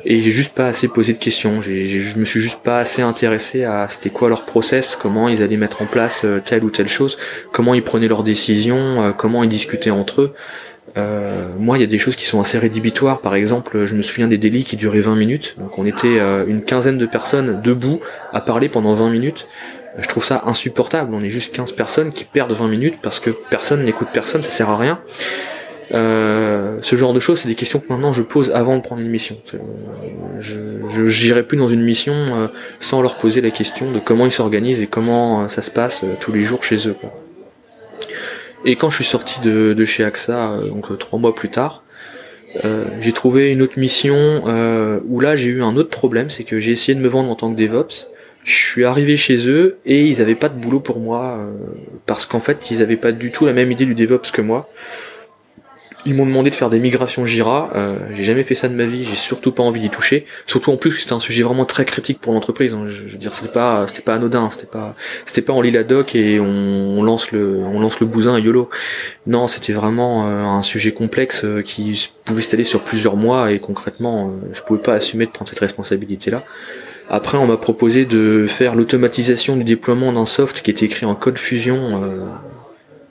et 0.04 0.22
j'ai 0.22 0.30
juste 0.30 0.54
pas 0.54 0.66
assez 0.66 0.88
posé 0.88 1.12
de 1.12 1.18
questions. 1.18 1.60
Je 1.60 2.18
me 2.18 2.24
suis 2.24 2.40
juste 2.40 2.62
pas 2.62 2.78
assez 2.78 3.02
intéressé 3.02 3.64
à 3.64 3.86
c'était 3.88 4.10
quoi 4.10 4.28
leur 4.28 4.46
process, 4.46 4.96
comment 4.96 5.28
ils 5.28 5.42
allaient 5.42 5.58
mettre 5.58 5.82
en 5.82 5.86
place 5.86 6.22
euh, 6.24 6.40
telle 6.42 6.64
ou 6.64 6.70
telle 6.70 6.88
chose, 6.88 7.18
comment 7.52 7.74
ils 7.74 7.82
prenaient 7.82 8.08
leurs 8.08 8.22
décisions, 8.22 9.14
comment 9.16 9.42
ils 9.42 9.50
discutaient 9.50 9.90
entre 9.90 10.22
eux. 10.22 10.34
Euh, 10.96 11.46
moi, 11.58 11.78
il 11.78 11.80
y 11.80 11.84
a 11.84 11.86
des 11.86 11.98
choses 11.98 12.16
qui 12.16 12.26
sont 12.26 12.40
assez 12.40 12.58
rédhibitoires. 12.58 13.20
Par 13.20 13.34
exemple, 13.34 13.86
je 13.86 13.94
me 13.94 14.02
souviens 14.02 14.28
des 14.28 14.38
délits 14.38 14.64
qui 14.64 14.76
duraient 14.76 15.00
20 15.00 15.16
minutes. 15.16 15.56
Donc, 15.58 15.78
on 15.78 15.86
était 15.86 16.18
euh, 16.18 16.44
une 16.46 16.62
quinzaine 16.62 16.98
de 16.98 17.06
personnes 17.06 17.60
debout 17.62 18.00
à 18.32 18.40
parler 18.40 18.68
pendant 18.68 18.94
20 18.94 19.10
minutes. 19.10 19.46
Je 20.00 20.08
trouve 20.08 20.24
ça 20.24 20.42
insupportable. 20.46 21.14
On 21.14 21.22
est 21.22 21.30
juste 21.30 21.54
15 21.54 21.72
personnes 21.72 22.12
qui 22.12 22.24
perdent 22.24 22.52
20 22.52 22.68
minutes 22.68 22.98
parce 23.02 23.20
que 23.20 23.30
personne 23.30 23.84
n'écoute 23.84 24.08
personne, 24.12 24.42
ça 24.42 24.50
sert 24.50 24.70
à 24.70 24.76
rien. 24.76 25.00
Euh, 25.92 26.78
ce 26.82 26.96
genre 26.96 27.12
de 27.12 27.20
choses, 27.20 27.40
c'est 27.40 27.48
des 27.48 27.56
questions 27.56 27.80
que 27.80 27.86
maintenant 27.88 28.12
je 28.12 28.22
pose 28.22 28.52
avant 28.52 28.76
de 28.76 28.82
prendre 28.82 29.00
une 29.00 29.08
mission. 29.08 29.36
Je 30.38 31.24
n'irai 31.24 31.42
plus 31.42 31.58
dans 31.58 31.68
une 31.68 31.82
mission 31.82 32.14
euh, 32.14 32.48
sans 32.78 33.02
leur 33.02 33.18
poser 33.18 33.40
la 33.40 33.50
question 33.50 33.90
de 33.90 33.98
comment 33.98 34.26
ils 34.26 34.32
s'organisent 34.32 34.82
et 34.82 34.86
comment 34.86 35.48
ça 35.48 35.62
se 35.62 35.70
passe 35.70 36.04
tous 36.20 36.32
les 36.32 36.42
jours 36.42 36.62
chez 36.62 36.88
eux. 36.88 36.96
Et 38.64 38.76
quand 38.76 38.90
je 38.90 38.96
suis 38.96 39.04
sorti 39.04 39.40
de, 39.40 39.84
chez 39.84 40.04
AXA, 40.04 40.52
euh, 40.52 40.68
donc 40.68 40.90
euh, 40.90 40.96
trois 40.96 41.18
mois 41.18 41.34
plus 41.34 41.48
tard, 41.48 41.82
euh, 42.64 42.86
j'ai 43.00 43.12
trouvé 43.12 43.52
une 43.52 43.62
autre 43.62 43.78
mission 43.78 44.42
euh, 44.46 45.00
où 45.06 45.20
là 45.20 45.36
j'ai 45.36 45.50
eu 45.50 45.62
un 45.62 45.76
autre 45.76 45.90
problème, 45.90 46.30
c'est 46.30 46.44
que 46.44 46.60
j'ai 46.60 46.72
essayé 46.72 46.94
de 46.94 47.00
me 47.00 47.08
vendre 47.08 47.30
en 47.30 47.34
tant 47.36 47.52
que 47.52 47.60
DevOps. 47.60 48.08
Je 48.44 48.56
suis 48.56 48.84
arrivé 48.84 49.16
chez 49.16 49.48
eux 49.48 49.78
et 49.84 50.06
ils 50.06 50.20
avaient 50.20 50.34
pas 50.34 50.48
de 50.48 50.58
boulot 50.58 50.80
pour 50.80 50.98
moi 50.98 51.38
euh, 51.38 51.52
parce 52.06 52.24
qu'en 52.26 52.40
fait 52.40 52.70
ils 52.70 52.82
avaient 52.82 52.96
pas 52.96 53.12
du 53.12 53.30
tout 53.30 53.44
la 53.46 53.52
même 53.52 53.70
idée 53.70 53.84
du 53.84 53.94
DevOps 53.94 54.30
que 54.32 54.40
moi. 54.40 54.70
Ils 56.06 56.14
m'ont 56.14 56.24
demandé 56.24 56.48
de 56.48 56.54
faire 56.54 56.70
des 56.70 56.80
migrations 56.80 57.24
Jira. 57.24 57.70
Euh, 57.74 57.98
j'ai 58.14 58.22
jamais 58.22 58.42
fait 58.42 58.54
ça 58.54 58.68
de 58.68 58.74
ma 58.74 58.84
vie. 58.84 59.04
J'ai 59.04 59.16
surtout 59.16 59.52
pas 59.52 59.62
envie 59.62 59.80
d'y 59.80 59.90
toucher. 59.90 60.24
Surtout 60.46 60.70
en 60.70 60.76
plus 60.76 60.94
que 60.94 61.00
c'était 61.00 61.12
un 61.12 61.20
sujet 61.20 61.42
vraiment 61.42 61.66
très 61.66 61.84
critique 61.84 62.20
pour 62.20 62.32
l'entreprise. 62.32 62.72
Hein. 62.72 62.86
Je, 62.88 63.02
veux 63.02 63.18
dire, 63.18 63.34
c'était 63.34 63.52
pas, 63.52 63.86
c'était 63.86 64.00
pas 64.00 64.14
anodin. 64.14 64.48
C'était 64.50 64.66
pas, 64.66 64.94
c'était 65.26 65.42
pas 65.42 65.52
on 65.52 65.60
lit 65.60 65.72
doc 65.84 66.14
et 66.14 66.40
on, 66.40 67.02
lance 67.02 67.32
le, 67.32 67.58
on 67.58 67.80
lance 67.80 68.00
le 68.00 68.06
bousin 68.06 68.38
yolo. 68.38 68.70
Non, 69.26 69.46
c'était 69.46 69.74
vraiment 69.74 70.26
euh, 70.26 70.44
un 70.44 70.62
sujet 70.62 70.92
complexe 70.92 71.44
euh, 71.44 71.60
qui 71.60 72.10
pouvait 72.24 72.42
s'étaler 72.42 72.64
sur 72.64 72.82
plusieurs 72.82 73.16
mois 73.16 73.52
et 73.52 73.58
concrètement, 73.58 74.28
euh, 74.28 74.48
je 74.54 74.62
pouvais 74.62 74.80
pas 74.80 74.94
assumer 74.94 75.26
de 75.26 75.30
prendre 75.30 75.50
cette 75.50 75.60
responsabilité-là. 75.60 76.44
Après, 77.10 77.36
on 77.36 77.46
m'a 77.46 77.56
proposé 77.56 78.06
de 78.06 78.46
faire 78.48 78.74
l'automatisation 78.74 79.56
du 79.56 79.64
déploiement 79.64 80.12
d'un 80.12 80.26
soft 80.26 80.62
qui 80.62 80.70
était 80.70 80.86
écrit 80.86 81.04
en 81.04 81.14
code 81.14 81.38
fusion 81.38 82.00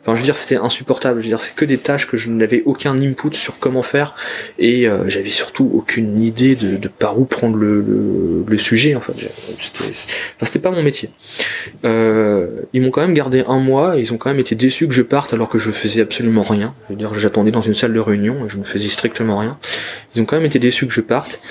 Enfin, 0.01 0.15
je 0.15 0.21
veux 0.21 0.25
dire, 0.25 0.37
c'était 0.37 0.55
insupportable. 0.55 1.19
Je 1.19 1.25
veux 1.25 1.29
dire, 1.29 1.41
c'est 1.41 1.53
que 1.53 1.65
des 1.65 1.77
tâches 1.77 2.07
que 2.07 2.15
je 2.15 2.29
n'avais 2.29 2.63
aucun 2.65 2.99
input 3.01 3.33
sur 3.33 3.59
comment 3.59 3.83
faire 3.83 4.15
et 4.57 4.87
euh, 4.87 5.09
j'avais 5.09 5.29
surtout 5.29 5.69
aucune 5.73 6.19
idée 6.19 6.55
de, 6.55 6.77
de, 6.77 6.87
par 6.87 7.19
où 7.19 7.25
prendre 7.25 7.57
le, 7.57 8.45
le, 8.47 8.57
sujet. 8.57 8.95
En 8.95 9.01
fait, 9.01 9.13
c'était, 9.59 9.83
enfin, 9.83 10.45
c'était 10.45 10.59
pas 10.59 10.71
mon 10.71 10.81
métier. 10.81 11.09
Euh, 11.83 12.61
ils 12.71 12.81
m'ont 12.81 12.91
quand 12.91 13.01
même 13.01 13.13
gardé 13.13 13.43
un 13.47 13.59
mois. 13.59 13.97
ils 13.97 14.13
ont 14.13 14.17
quand 14.17 14.29
même 14.29 14.39
été 14.39 14.55
déçus 14.55 14.87
que 14.87 14.93
je 14.93 15.01
parte 15.01 15.33
alors 15.33 15.49
que 15.49 15.57
je 15.57 15.69
faisais 15.69 16.01
absolument 16.01 16.43
rien. 16.43 16.73
Je 16.87 16.93
veux 16.93 16.99
dire, 16.99 17.13
j'attendais 17.13 17.51
dans 17.51 17.61
une 17.61 17.73
salle 17.73 17.93
de 17.93 17.99
réunion 17.99 18.45
et 18.45 18.49
je 18.49 18.57
ne 18.57 18.63
faisais 18.63 18.89
strictement 18.89 19.37
rien. 19.37 19.57
Ils 20.15 20.21
ont 20.21 20.25
quand 20.25 20.37
même 20.37 20.45
été 20.45 20.59
déçus 20.59 20.87
que 20.87 20.93
je 20.93 21.01
parte. 21.01 21.41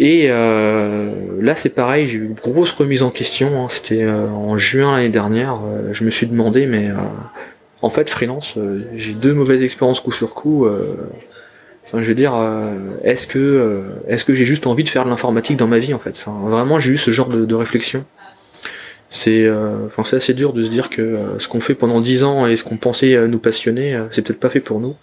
Et 0.00 0.28
euh, 0.30 1.12
là, 1.40 1.56
c'est 1.56 1.70
pareil, 1.70 2.06
j'ai 2.06 2.18
eu 2.18 2.24
une 2.24 2.34
grosse 2.34 2.72
remise 2.72 3.02
en 3.02 3.10
question. 3.10 3.62
Hein. 3.62 3.66
C'était 3.68 4.04
euh, 4.04 4.28
en 4.28 4.56
juin 4.56 4.92
l'année 4.92 5.08
dernière. 5.08 5.58
Euh, 5.64 5.92
je 5.92 6.04
me 6.04 6.10
suis 6.10 6.26
demandé, 6.26 6.66
mais 6.66 6.88
en 7.82 7.90
fait, 7.90 8.10
freelance, 8.10 8.54
euh, 8.56 8.84
j'ai 8.96 9.12
deux 9.12 9.34
mauvaises 9.34 9.62
expériences 9.62 10.00
coup 10.00 10.12
sur 10.12 10.34
coup. 10.34 10.66
Euh, 10.66 10.96
enfin, 11.84 12.02
je 12.02 12.08
veux 12.08 12.14
dire, 12.14 12.34
euh, 12.34 12.74
est-ce 13.04 13.26
que 13.26 13.90
est-ce 14.08 14.24
que 14.24 14.34
j'ai 14.34 14.44
juste 14.44 14.66
envie 14.66 14.84
de 14.84 14.88
faire 14.88 15.04
de 15.04 15.10
l'informatique 15.10 15.56
dans 15.56 15.68
ma 15.68 15.78
vie 15.78 15.94
en 15.94 15.98
fait? 15.98 16.10
Enfin, 16.10 16.36
vraiment, 16.48 16.80
j'ai 16.80 16.92
eu 16.92 16.98
ce 16.98 17.10
genre 17.10 17.28
de, 17.28 17.54
réflexion. 17.54 18.04
C'est, 19.10 19.50
enfin, 19.86 20.04
c'est 20.04 20.16
assez 20.16 20.34
dur 20.34 20.52
de 20.52 20.62
se 20.62 20.68
dire 20.68 20.90
que 20.90 21.18
ce 21.38 21.48
qu'on 21.48 21.60
fait 21.60 21.74
pendant 21.74 22.00
dix 22.00 22.24
ans 22.24 22.46
et 22.46 22.56
ce 22.56 22.64
qu'on 22.64 22.76
pensait 22.76 23.16
nous 23.26 23.38
passionner, 23.38 23.98
c'est 24.10 24.22
peut-être 24.22 24.40
pas 24.40 24.50
fait 24.50 24.60
pour 24.60 24.80
nous. 24.80 24.96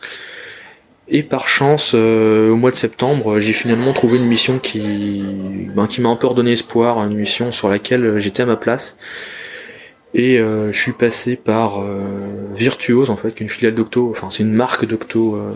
Et 1.07 1.21
par 1.21 1.47
chance, 1.47 1.93
au 1.93 2.55
mois 2.55 2.71
de 2.71 2.75
septembre, 2.75 3.39
j'ai 3.39 3.53
finalement 3.53 3.93
trouvé 3.93 4.17
une 4.17 4.25
mission 4.25 4.57
qui, 4.57 5.23
ben, 5.75 5.85
qui 5.85 6.01
m'a 6.01 6.09
un 6.09 6.15
peu 6.15 6.25
redonné 6.25 6.53
espoir, 6.53 6.97
une 6.99 7.15
mission 7.15 7.51
sur 7.51 7.69
laquelle 7.69 8.19
j'étais 8.19 8.41
à 8.41 8.47
ma 8.47 8.55
place. 8.55 8.97
Et 10.15 10.39
euh, 10.39 10.71
je 10.71 10.81
suis 10.81 10.93
passé 10.93 11.35
par 11.35 11.81
euh, 11.81 11.99
Virtuose 12.55 13.09
en 13.09 13.17
fait, 13.17 13.35
qui 13.35 13.43
est 13.43 13.45
une 13.45 13.49
filiale 13.49 13.75
d'Octo, 13.75 14.09
enfin 14.11 14.29
c'est 14.31 14.43
une 14.43 14.53
marque 14.53 14.85
d'Octo. 14.85 15.35
Euh. 15.35 15.53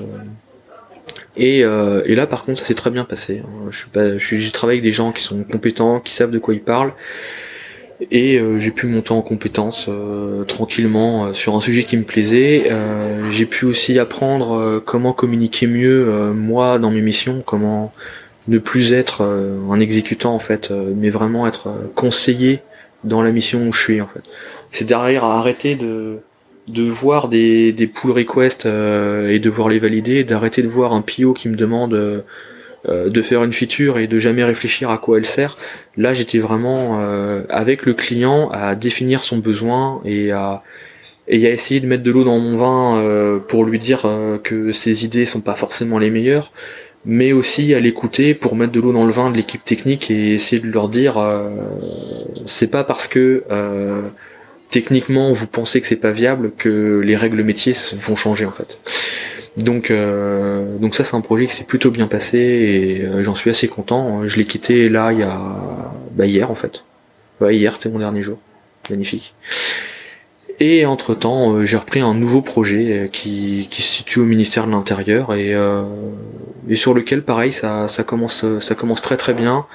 Et, 1.37 1.59
et, 1.59 2.15
là 2.15 2.27
par 2.27 2.43
contre 2.43 2.59
ça 2.59 2.65
s'est 2.65 2.73
très 2.73 2.91
bien 2.91 3.05
passé. 3.05 3.41
Hein. 3.45 3.67
Je 3.69 3.77
suis 3.77 3.89
pas, 3.89 4.17
j'ai 4.17 4.51
travaillé 4.51 4.79
avec 4.79 4.83
des 4.83 4.91
gens 4.91 5.13
qui 5.13 5.23
sont 5.23 5.43
compétents, 5.43 6.01
qui 6.01 6.13
savent 6.13 6.31
de 6.31 6.39
quoi 6.39 6.53
ils 6.53 6.61
parlent. 6.61 6.91
Et 8.11 8.39
j'ai 8.59 8.71
pu 8.71 8.87
monter 8.87 9.11
en 9.11 9.21
compétences 9.21 9.89
tranquillement 10.47 11.33
sur 11.33 11.55
un 11.55 11.61
sujet 11.61 11.83
qui 11.83 11.97
me 11.97 12.03
plaisait. 12.03 12.71
j'ai 13.29 13.45
pu 13.45 13.65
aussi 13.65 13.99
apprendre 13.99 14.81
comment 14.85 15.11
communiquer 15.11 15.67
mieux 15.67 16.31
moi 16.33 16.79
dans 16.79 16.91
mes 16.91 17.01
missions, 17.01 17.43
comment 17.45 17.91
ne 18.47 18.57
plus 18.57 18.93
être 18.93 19.21
un 19.69 19.79
exécutant 19.81 20.33
en 20.33 20.39
fait, 20.39 20.71
mais 20.71 21.09
vraiment 21.09 21.45
être 21.45 21.73
conseiller 21.93 22.61
dans 23.03 23.21
la 23.21 23.31
mission 23.31 23.67
où 23.67 23.73
je 23.73 23.81
suis 23.81 24.01
en 24.01 24.07
fait. 24.07 24.21
C'est 24.71 24.85
derrière 24.85 25.25
à 25.25 25.37
arrêter 25.37 25.75
de 25.75 26.19
de 26.69 26.83
voir 26.83 27.27
des, 27.27 27.73
des 27.73 27.87
pull 27.87 28.11
requests 28.11 28.65
euh, 28.65 29.29
et 29.29 29.39
de 29.39 29.49
voir 29.49 29.69
les 29.69 29.79
valider, 29.79 30.23
d'arrêter 30.23 30.61
de 30.61 30.67
voir 30.67 30.93
un 30.93 31.01
PO 31.01 31.33
qui 31.33 31.49
me 31.49 31.55
demande 31.55 31.93
euh, 31.93 32.21
euh, 32.87 33.09
de 33.09 33.21
faire 33.21 33.43
une 33.43 33.53
feature 33.53 33.97
et 33.97 34.07
de 34.07 34.19
jamais 34.19 34.43
réfléchir 34.43 34.89
à 34.89 34.97
quoi 34.97 35.17
elle 35.17 35.25
sert. 35.25 35.57
Là, 35.97 36.13
j'étais 36.13 36.39
vraiment 36.39 36.99
avec 37.49 37.85
le 37.85 37.93
client 37.93 38.49
à 38.51 38.75
définir 38.75 39.23
son 39.23 39.37
besoin 39.37 40.01
et 40.05 40.31
à 40.31 40.63
et 41.31 41.45
à 41.45 41.51
essayer 41.51 41.79
de 41.79 41.85
mettre 41.85 42.01
de 42.03 42.09
l'eau 42.09 42.23
dans 42.23 42.39
mon 42.39 42.57
vin 42.57 43.39
pour 43.47 43.65
lui 43.65 43.79
dire 43.79 44.07
que 44.43 44.71
ses 44.71 45.03
idées 45.03 45.25
sont 45.25 45.41
pas 45.41 45.55
forcément 45.55 45.99
les 45.99 46.09
meilleures 46.09 46.51
mais 47.05 47.31
aussi 47.31 47.73
à 47.73 47.79
l'écouter 47.79 48.33
pour 48.33 48.55
mettre 48.55 48.71
de 48.71 48.79
l'eau 48.79 48.91
dans 48.91 49.05
le 49.05 49.11
vin 49.11 49.31
de 49.31 49.37
l'équipe 49.37 49.63
technique 49.63 50.11
et 50.11 50.33
essayer 50.33 50.61
de 50.61 50.69
leur 50.69 50.89
dire 50.89 51.17
euh, 51.17 51.49
c'est 52.45 52.67
pas 52.67 52.83
parce 52.83 53.07
que 53.07 53.43
euh, 53.51 54.09
techniquement 54.69 55.31
vous 55.31 55.47
pensez 55.47 55.79
que 55.81 55.87
c'est 55.87 55.95
pas 55.95 56.11
viable 56.11 56.51
que 56.57 56.99
les 56.99 57.15
règles 57.15 57.43
métiers 57.43 57.73
vont 57.93 58.15
changer 58.15 58.45
en 58.45 58.51
fait. 58.51 58.77
Donc 59.59 59.91
euh, 59.91 60.77
donc 60.77 60.95
ça 60.95 61.03
c'est 61.03 61.15
un 61.15 61.21
projet 61.21 61.45
qui 61.45 61.53
s'est 61.53 61.63
plutôt 61.63 61.91
bien 61.91 62.07
passé 62.07 62.37
et 62.37 63.23
j'en 63.23 63.35
suis 63.35 63.49
assez 63.49 63.67
content. 63.67 64.27
Je 64.27 64.37
l'ai 64.37 64.45
quitté 64.45 64.89
là 64.89 65.11
il 65.11 65.19
y 65.19 65.23
a 65.23 65.39
bah, 66.11 66.25
hier 66.25 66.51
en 66.51 66.55
fait. 66.55 66.83
Ouais, 67.41 67.55
hier 67.55 67.75
c'était 67.75 67.89
mon 67.89 67.99
dernier 67.99 68.21
jour. 68.21 68.37
Magnifique. 68.89 69.35
Et 70.59 70.85
entre 70.85 71.15
temps, 71.15 71.53
euh, 71.53 71.65
j'ai 71.65 71.77
repris 71.77 72.01
un 72.01 72.13
nouveau 72.13 72.41
projet 72.41 72.91
euh, 72.91 73.07
qui, 73.07 73.67
qui, 73.69 73.81
se 73.81 73.97
situe 73.97 74.19
au 74.19 74.25
ministère 74.25 74.67
de 74.67 74.71
l'Intérieur 74.71 75.33
et, 75.33 75.53
euh, 75.53 75.83
et, 76.67 76.75
sur 76.75 76.93
lequel, 76.93 77.23
pareil, 77.23 77.53
ça, 77.53 77.87
ça, 77.87 78.03
commence, 78.03 78.45
ça 78.59 78.75
commence 78.75 79.01
très 79.01 79.15
très 79.15 79.33
bien. 79.33 79.65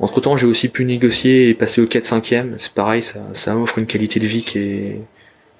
Entre 0.00 0.20
temps, 0.20 0.36
j'ai 0.36 0.46
aussi 0.46 0.68
pu 0.68 0.84
négocier 0.86 1.50
et 1.50 1.54
passer 1.54 1.82
au 1.82 1.86
4 1.86 2.06
5 2.06 2.32
e 2.32 2.44
C'est 2.58 2.72
pareil, 2.72 3.02
ça, 3.02 3.20
ça 3.34 3.56
offre 3.56 3.78
une 3.78 3.86
qualité 3.86 4.18
de 4.18 4.26
vie 4.26 4.42
qui 4.42 4.58
est, 4.58 5.00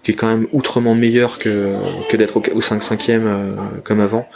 qui 0.07 0.12
est 0.12 0.14
quand 0.14 0.29
même 0.29 0.47
outrement 0.53 0.95
meilleure 0.95 1.40
que, 1.40 1.75
que 2.09 2.16
d'être 2.16 2.40
au, 2.55 2.61
5 2.61 2.81
5 2.81 3.11
e 3.11 3.57
comme 3.83 3.99
avant. 3.99 4.29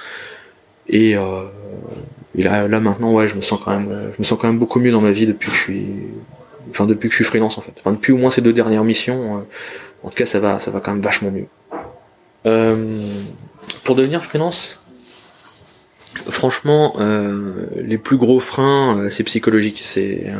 Et, 0.88 1.12
et 1.12 2.42
là, 2.42 2.66
là 2.66 2.80
maintenant, 2.80 3.12
ouais, 3.12 3.28
je 3.28 3.36
me 3.36 3.40
sens 3.40 3.60
quand 3.64 3.70
même, 3.70 4.10
je 4.12 4.18
me 4.18 4.24
sens 4.24 4.36
quand 4.36 4.48
même 4.48 4.58
beaucoup 4.58 4.80
mieux 4.80 4.90
dans 4.90 5.00
ma 5.00 5.12
vie 5.12 5.26
depuis 5.26 5.48
que 5.48 5.56
je 5.56 5.60
suis, 5.60 5.86
enfin 6.70 6.86
depuis 6.86 7.08
que 7.08 7.12
je 7.12 7.18
suis 7.18 7.24
freelance 7.24 7.56
en 7.56 7.60
fait. 7.60 7.70
Enfin 7.78 7.92
depuis 7.92 8.10
au 8.10 8.16
moins 8.16 8.32
ces 8.32 8.40
deux 8.40 8.52
dernières 8.52 8.82
missions. 8.82 9.46
en 10.02 10.08
tout 10.08 10.16
cas, 10.16 10.26
ça 10.26 10.40
va, 10.40 10.58
ça 10.58 10.72
va 10.72 10.80
quand 10.80 10.90
même 10.90 11.02
vachement 11.02 11.30
mieux. 11.30 11.46
pour 13.84 13.94
devenir 13.94 14.24
freelance, 14.24 14.82
franchement, 16.28 16.94
les 17.76 17.98
plus 17.98 18.16
gros 18.16 18.40
freins, 18.40 19.08
c'est 19.08 19.22
psychologique. 19.22 19.82
C'est 19.84 20.32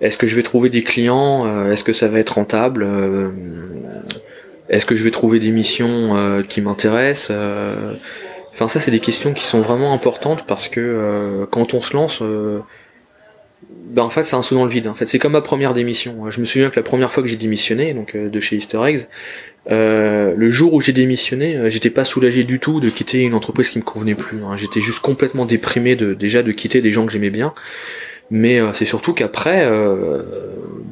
est-ce 0.00 0.16
que 0.16 0.28
je 0.28 0.36
vais 0.36 0.44
trouver 0.44 0.70
des 0.70 0.84
clients 0.84 1.68
Est-ce 1.68 1.82
que 1.82 1.92
ça 1.92 2.06
va 2.06 2.20
être 2.20 2.34
rentable 2.34 2.86
Est-ce 4.68 4.86
que 4.86 4.94
je 4.94 5.04
vais 5.04 5.10
trouver 5.10 5.38
des 5.38 5.50
missions 5.50 6.42
qui 6.48 6.60
m'intéressent 6.60 7.32
Enfin 8.56 8.68
ça 8.68 8.80
c'est 8.80 8.90
des 8.90 9.00
questions 9.00 9.34
qui 9.34 9.44
sont 9.44 9.60
vraiment 9.60 9.92
importantes 9.92 10.46
parce 10.46 10.68
que 10.68 10.80
euh, 10.80 11.44
quand 11.44 11.74
on 11.74 11.82
se 11.82 11.92
lance, 11.92 12.20
euh, 12.22 12.60
ben 13.90 14.02
en 14.02 14.08
fait 14.08 14.24
c'est 14.24 14.34
un 14.34 14.40
saut 14.40 14.54
dans 14.54 14.64
le 14.64 14.70
vide. 14.70 14.88
En 14.88 14.94
fait 14.94 15.06
c'est 15.06 15.18
comme 15.18 15.32
ma 15.32 15.42
première 15.42 15.74
démission. 15.74 16.30
Je 16.30 16.40
me 16.40 16.46
souviens 16.46 16.70
que 16.70 16.76
la 16.76 16.82
première 16.82 17.12
fois 17.12 17.22
que 17.22 17.28
j'ai 17.28 17.36
démissionné 17.36 17.92
donc 17.92 18.14
euh, 18.14 18.30
de 18.30 18.40
chez 18.40 18.56
Easter 18.56 18.80
Eggs, 18.86 19.08
le 19.68 20.50
jour 20.50 20.72
où 20.72 20.80
j'ai 20.80 20.94
démissionné, 20.94 21.68
j'étais 21.68 21.90
pas 21.90 22.06
soulagé 22.06 22.44
du 22.44 22.58
tout 22.58 22.80
de 22.80 22.88
quitter 22.88 23.24
une 23.24 23.34
entreprise 23.34 23.68
qui 23.68 23.78
me 23.78 23.84
convenait 23.84 24.14
plus. 24.14 24.42
Hein. 24.42 24.56
J'étais 24.56 24.80
juste 24.80 25.00
complètement 25.00 25.44
déprimé 25.44 25.94
de 25.94 26.14
déjà 26.14 26.42
de 26.42 26.50
quitter 26.52 26.80
des 26.80 26.92
gens 26.92 27.04
que 27.04 27.12
j'aimais 27.12 27.28
bien. 27.28 27.52
Mais 28.30 28.58
c'est 28.72 28.86
surtout 28.86 29.12
qu'après, 29.12 29.68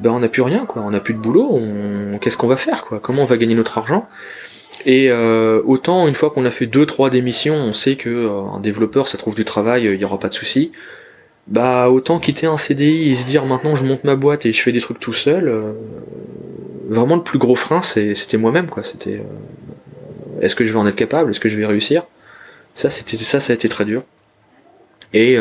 ben 0.05 0.11
on 0.11 0.19
n'a 0.19 0.29
plus 0.29 0.43
rien 0.43 0.67
quoi. 0.67 0.83
On 0.83 0.91
n'a 0.91 0.99
plus 0.99 1.15
de 1.15 1.19
boulot. 1.19 1.59
Qu'est-ce 2.21 2.37
qu'on 2.37 2.45
va 2.45 2.57
faire 2.57 2.85
quoi? 2.85 2.99
Comment 2.99 3.23
on 3.23 3.25
va 3.25 3.37
gagner 3.37 3.55
notre 3.55 3.79
argent? 3.79 4.07
Et 4.85 5.07
euh, 5.09 5.63
autant 5.65 6.07
une 6.07 6.13
fois 6.13 6.29
qu'on 6.29 6.45
a 6.45 6.51
fait 6.51 6.67
deux 6.67 6.85
trois 6.85 7.09
démissions, 7.09 7.55
on 7.55 7.73
sait 7.73 7.95
que 7.95 8.09
euh, 8.09 8.59
développeur 8.59 9.07
ça 9.07 9.17
trouve 9.17 9.33
du 9.33 9.45
travail, 9.45 9.85
il 9.85 9.99
y 9.99 10.05
aura 10.05 10.19
pas 10.19 10.29
de 10.29 10.35
souci. 10.35 10.71
Bah 11.47 11.89
autant 11.89 12.19
quitter 12.19 12.45
un 12.45 12.55
CDI 12.55 13.13
et 13.13 13.15
se 13.15 13.25
dire 13.25 13.47
maintenant 13.47 13.73
je 13.73 13.83
monte 13.83 14.03
ma 14.03 14.15
boîte 14.15 14.45
et 14.45 14.51
je 14.51 14.61
fais 14.61 14.71
des 14.71 14.79
trucs 14.79 14.99
tout 14.99 15.13
seul. 15.13 15.47
Euh, 15.47 15.73
vraiment 16.87 17.15
le 17.15 17.23
plus 17.23 17.39
gros 17.39 17.55
frein 17.55 17.81
c'était 17.81 18.37
moi-même 18.37 18.67
quoi. 18.67 18.83
C'était 18.83 19.23
est-ce 20.39 20.55
que 20.55 20.65
je 20.65 20.71
vais 20.71 20.77
en 20.77 20.85
être 20.85 20.93
capable, 20.93 21.31
est-ce 21.31 21.39
que 21.39 21.49
je 21.49 21.57
vais 21.57 21.65
réussir? 21.65 22.03
Ça 22.75 22.91
c'était 22.91 23.17
ça 23.17 23.39
ça 23.39 23.53
a 23.53 23.55
été 23.55 23.69
très 23.69 23.85
dur. 23.85 24.03
Et 25.13 25.39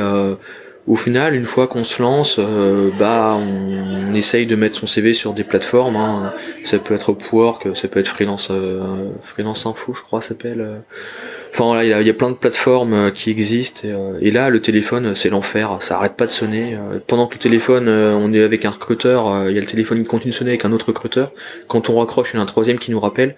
au 0.86 0.96
final, 0.96 1.34
une 1.34 1.46
fois 1.46 1.66
qu'on 1.66 1.82
se 1.82 2.02
lance, 2.02 2.36
euh, 2.38 2.90
bah 2.98 3.38
on, 3.38 4.14
essaye 4.14 4.46
de 4.46 4.54
mettre 4.54 4.76
son 4.76 4.86
CV 4.86 5.12
sur 5.14 5.32
des 5.32 5.42
plateformes. 5.42 5.96
Hein. 5.96 6.32
Ça 6.62 6.78
peut 6.78 6.94
être 6.94 7.10
Upwork, 7.10 7.74
ça 7.74 7.88
peut 7.88 7.98
être 7.98 8.08
Freelance, 8.08 8.48
euh, 8.50 9.08
Freelance 9.22 9.66
Info, 9.66 9.94
je 9.94 10.02
crois, 10.02 10.20
s'appelle. 10.20 10.60
Euh. 10.60 10.78
Enfin 11.52 11.64
voilà, 11.64 11.84
il 11.84 12.06
y, 12.06 12.10
a, 12.10 12.14
plein 12.14 12.30
de 12.30 12.36
plateformes 12.36 13.12
qui 13.12 13.30
existent. 13.30 13.88
Et, 14.20 14.30
là, 14.32 14.50
le 14.50 14.60
téléphone, 14.60 15.14
c'est 15.14 15.30
l'enfer. 15.30 15.76
Ça 15.80 15.96
arrête 15.96 16.14
pas 16.16 16.26
de 16.26 16.32
sonner. 16.32 16.76
Pendant 17.06 17.28
que 17.28 17.34
le 17.34 17.38
téléphone, 17.38 17.88
on 17.88 18.32
est 18.32 18.42
avec 18.42 18.64
un 18.64 18.70
recruteur, 18.70 19.48
il 19.48 19.54
y 19.54 19.58
a 19.58 19.60
le 19.60 19.66
téléphone 19.66 20.02
qui 20.02 20.04
continue 20.04 20.32
de 20.32 20.36
sonner 20.36 20.50
avec 20.50 20.64
un 20.64 20.72
autre 20.72 20.86
recruteur. 20.86 21.30
Quand 21.68 21.90
on 21.90 22.00
raccroche, 22.00 22.32
il 22.34 22.38
y 22.38 22.40
a 22.40 22.42
un 22.42 22.46
troisième 22.46 22.80
qui 22.80 22.90
nous 22.90 22.98
rappelle. 22.98 23.36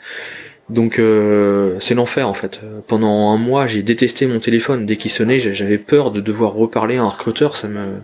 Donc 0.68 0.98
euh, 0.98 1.76
c'est 1.79 1.94
l'enfer 1.94 2.29
en 2.29 2.35
fait. 2.35 2.61
Pendant 2.87 3.31
un 3.31 3.37
mois, 3.37 3.66
j'ai 3.66 3.83
détesté 3.83 4.26
mon 4.26 4.40
téléphone. 4.40 4.85
Dès 4.85 4.96
qu'il 4.96 5.11
sonnait, 5.11 5.38
j'avais 5.38 5.79
peur 5.79 6.11
de 6.11 6.20
devoir 6.20 6.55
reparler 6.55 6.96
à 6.96 7.02
un 7.02 7.09
recruteur. 7.09 7.57
Ça 7.57 7.68
me, 7.68 7.98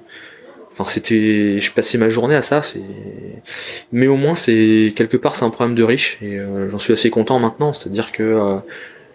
enfin 0.70 0.88
c'était, 0.88 1.58
je 1.58 1.72
passais 1.72 1.98
ma 1.98 2.08
journée 2.08 2.36
à 2.36 2.42
ça. 2.42 2.62
Mais 3.90 4.06
au 4.06 4.16
moins 4.16 4.36
c'est 4.36 4.92
quelque 4.94 5.16
part 5.16 5.34
c'est 5.34 5.44
un 5.44 5.50
problème 5.50 5.74
de 5.74 5.82
riche 5.82 6.18
et 6.22 6.38
euh, 6.38 6.70
j'en 6.70 6.78
suis 6.78 6.92
assez 6.92 7.10
content 7.10 7.40
maintenant. 7.40 7.72
C'est-à-dire 7.72 8.12
que 8.12 8.22
euh, 8.22 8.58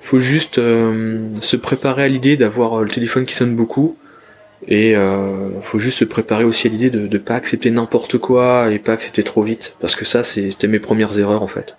faut 0.02 0.20
juste 0.20 0.56
se 0.56 1.56
préparer 1.56 2.04
à 2.04 2.08
l'idée 2.08 2.36
d'avoir 2.38 2.82
le 2.84 2.90
téléphone 2.90 3.26
qui 3.26 3.34
sonne 3.34 3.56
beaucoup. 3.56 3.98
Et 4.68 4.96
euh, 4.96 5.62
faut 5.62 5.80
juste 5.80 6.00
se 6.00 6.06
préparer 6.06 6.44
aussi 6.44 6.68
à 6.68 6.72
l'idée 6.72 6.90
de 6.90 7.08
ne 7.08 7.18
pas 7.18 7.36
accepter 7.36 7.70
n'importe 7.70 8.18
quoi 8.18 8.72
et 8.72 8.80
pas 8.80 8.94
accepter 8.94 9.24
trop 9.24 9.44
vite. 9.44 9.76
Parce 9.80 9.96
que 9.96 10.04
ça, 10.04 10.24
c'était 10.24 10.68
mes 10.68 10.80
premières 10.80 11.20
erreurs 11.20 11.44
en 11.44 11.48
fait. 11.48 11.76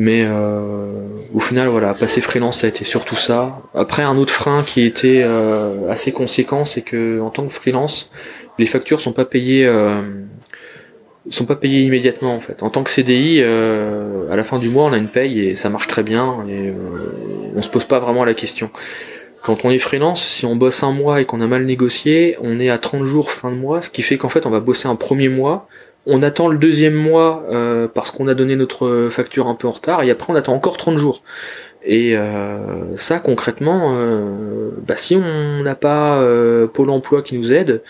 Mais 0.00 0.22
euh, 0.24 0.92
au 1.34 1.40
final, 1.40 1.66
voilà, 1.66 1.92
passer 1.92 2.20
freelance, 2.20 2.60
ça 2.60 2.68
a 2.68 2.70
été 2.70 2.84
surtout 2.84 3.16
ça. 3.16 3.62
Après, 3.74 4.04
un 4.04 4.16
autre 4.16 4.32
frein 4.32 4.62
qui 4.62 4.82
était 4.82 5.22
euh, 5.24 5.90
assez 5.90 6.12
conséquent, 6.12 6.64
c'est 6.64 6.82
que 6.82 7.20
en 7.20 7.30
tant 7.30 7.42
que 7.42 7.50
freelance, 7.50 8.08
les 8.60 8.66
factures 8.66 9.00
sont 9.00 9.12
pas 9.12 9.24
payées, 9.24 9.66
euh, 9.66 10.00
sont 11.30 11.46
pas 11.46 11.56
payées 11.56 11.80
immédiatement 11.80 12.32
en 12.32 12.40
fait. 12.40 12.62
En 12.62 12.70
tant 12.70 12.84
que 12.84 12.90
CDI, 12.90 13.42
à 13.42 14.36
la 14.36 14.44
fin 14.44 14.60
du 14.60 14.68
mois, 14.68 14.84
on 14.84 14.92
a 14.92 14.98
une 14.98 15.08
paye 15.08 15.40
et 15.40 15.56
ça 15.56 15.68
marche 15.68 15.88
très 15.88 16.04
bien 16.04 16.46
et 16.48 16.72
on 17.56 17.60
se 17.60 17.68
pose 17.68 17.84
pas 17.84 17.98
vraiment 17.98 18.24
la 18.24 18.34
question. 18.34 18.70
Quand 19.42 19.64
on 19.64 19.70
est 19.70 19.78
freelance, 19.78 20.24
si 20.24 20.46
on 20.46 20.54
bosse 20.54 20.84
un 20.84 20.92
mois 20.92 21.20
et 21.20 21.24
qu'on 21.24 21.40
a 21.40 21.48
mal 21.48 21.64
négocié, 21.64 22.36
on 22.40 22.60
est 22.60 22.70
à 22.70 22.78
30 22.78 23.04
jours 23.04 23.32
fin 23.32 23.50
de 23.50 23.56
mois, 23.56 23.82
ce 23.82 23.90
qui 23.90 24.02
fait 24.02 24.16
qu'en 24.16 24.28
fait 24.28 24.46
on 24.46 24.50
va 24.50 24.60
bosser 24.60 24.86
un 24.86 24.96
premier 24.96 25.28
mois 25.28 25.68
on 26.08 26.22
attend 26.22 26.48
le 26.48 26.56
deuxième 26.56 26.94
mois 26.94 27.44
euh, 27.52 27.86
parce 27.86 28.10
qu'on 28.10 28.26
a 28.28 28.34
donné 28.34 28.56
notre 28.56 29.08
facture 29.10 29.46
un 29.46 29.54
peu 29.54 29.68
en 29.68 29.72
retard 29.72 30.02
et 30.02 30.10
après 30.10 30.32
on 30.32 30.36
attend 30.36 30.54
encore 30.54 30.76
30 30.78 30.96
jours. 30.96 31.22
Et 31.84 32.16
euh, 32.16 32.96
ça 32.96 33.20
concrètement, 33.20 33.94
euh, 33.94 34.70
bah, 34.86 34.96
si 34.96 35.16
on 35.16 35.62
n'a 35.62 35.74
pas 35.74 36.20
Pôle 36.72 36.90
Emploi 36.90 37.22
qui 37.22 37.36
nous 37.36 37.52
aide, 37.52 37.82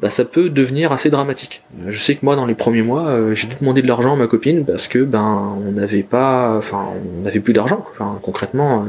bah, 0.00 0.10
ça 0.10 0.24
peut 0.26 0.50
devenir 0.50 0.92
assez 0.92 1.08
dramatique. 1.08 1.62
Je 1.88 1.98
sais 1.98 2.14
que 2.14 2.24
moi 2.24 2.36
dans 2.36 2.46
les 2.46 2.54
premiers 2.54 2.82
mois, 2.82 3.34
j'ai 3.34 3.48
dû 3.48 3.56
demander 3.58 3.80
de 3.80 3.88
l'argent 3.88 4.12
à 4.12 4.16
ma 4.16 4.26
copine 4.26 4.64
parce 4.66 4.86
que 4.86 4.98
ben 4.98 5.56
on 5.66 5.72
n'avait 5.72 6.02
pas, 6.02 6.54
enfin 6.58 6.88
on 7.18 7.22
n'avait 7.22 7.40
plus 7.40 7.54
d'argent. 7.54 7.86
Enfin, 7.92 8.18
concrètement, 8.22 8.86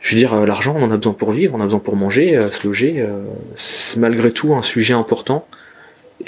je 0.00 0.14
veux 0.14 0.16
dire 0.16 0.46
l'argent 0.46 0.74
on 0.78 0.82
en 0.82 0.90
a 0.90 0.96
besoin 0.96 1.12
pour 1.12 1.32
vivre, 1.32 1.54
on 1.54 1.60
a 1.60 1.64
besoin 1.64 1.80
pour 1.80 1.96
manger, 1.96 2.48
se 2.50 2.66
loger. 2.66 3.06
c'est 3.54 4.00
malgré 4.00 4.30
tout 4.30 4.54
un 4.54 4.62
sujet 4.62 4.94
important. 4.94 5.46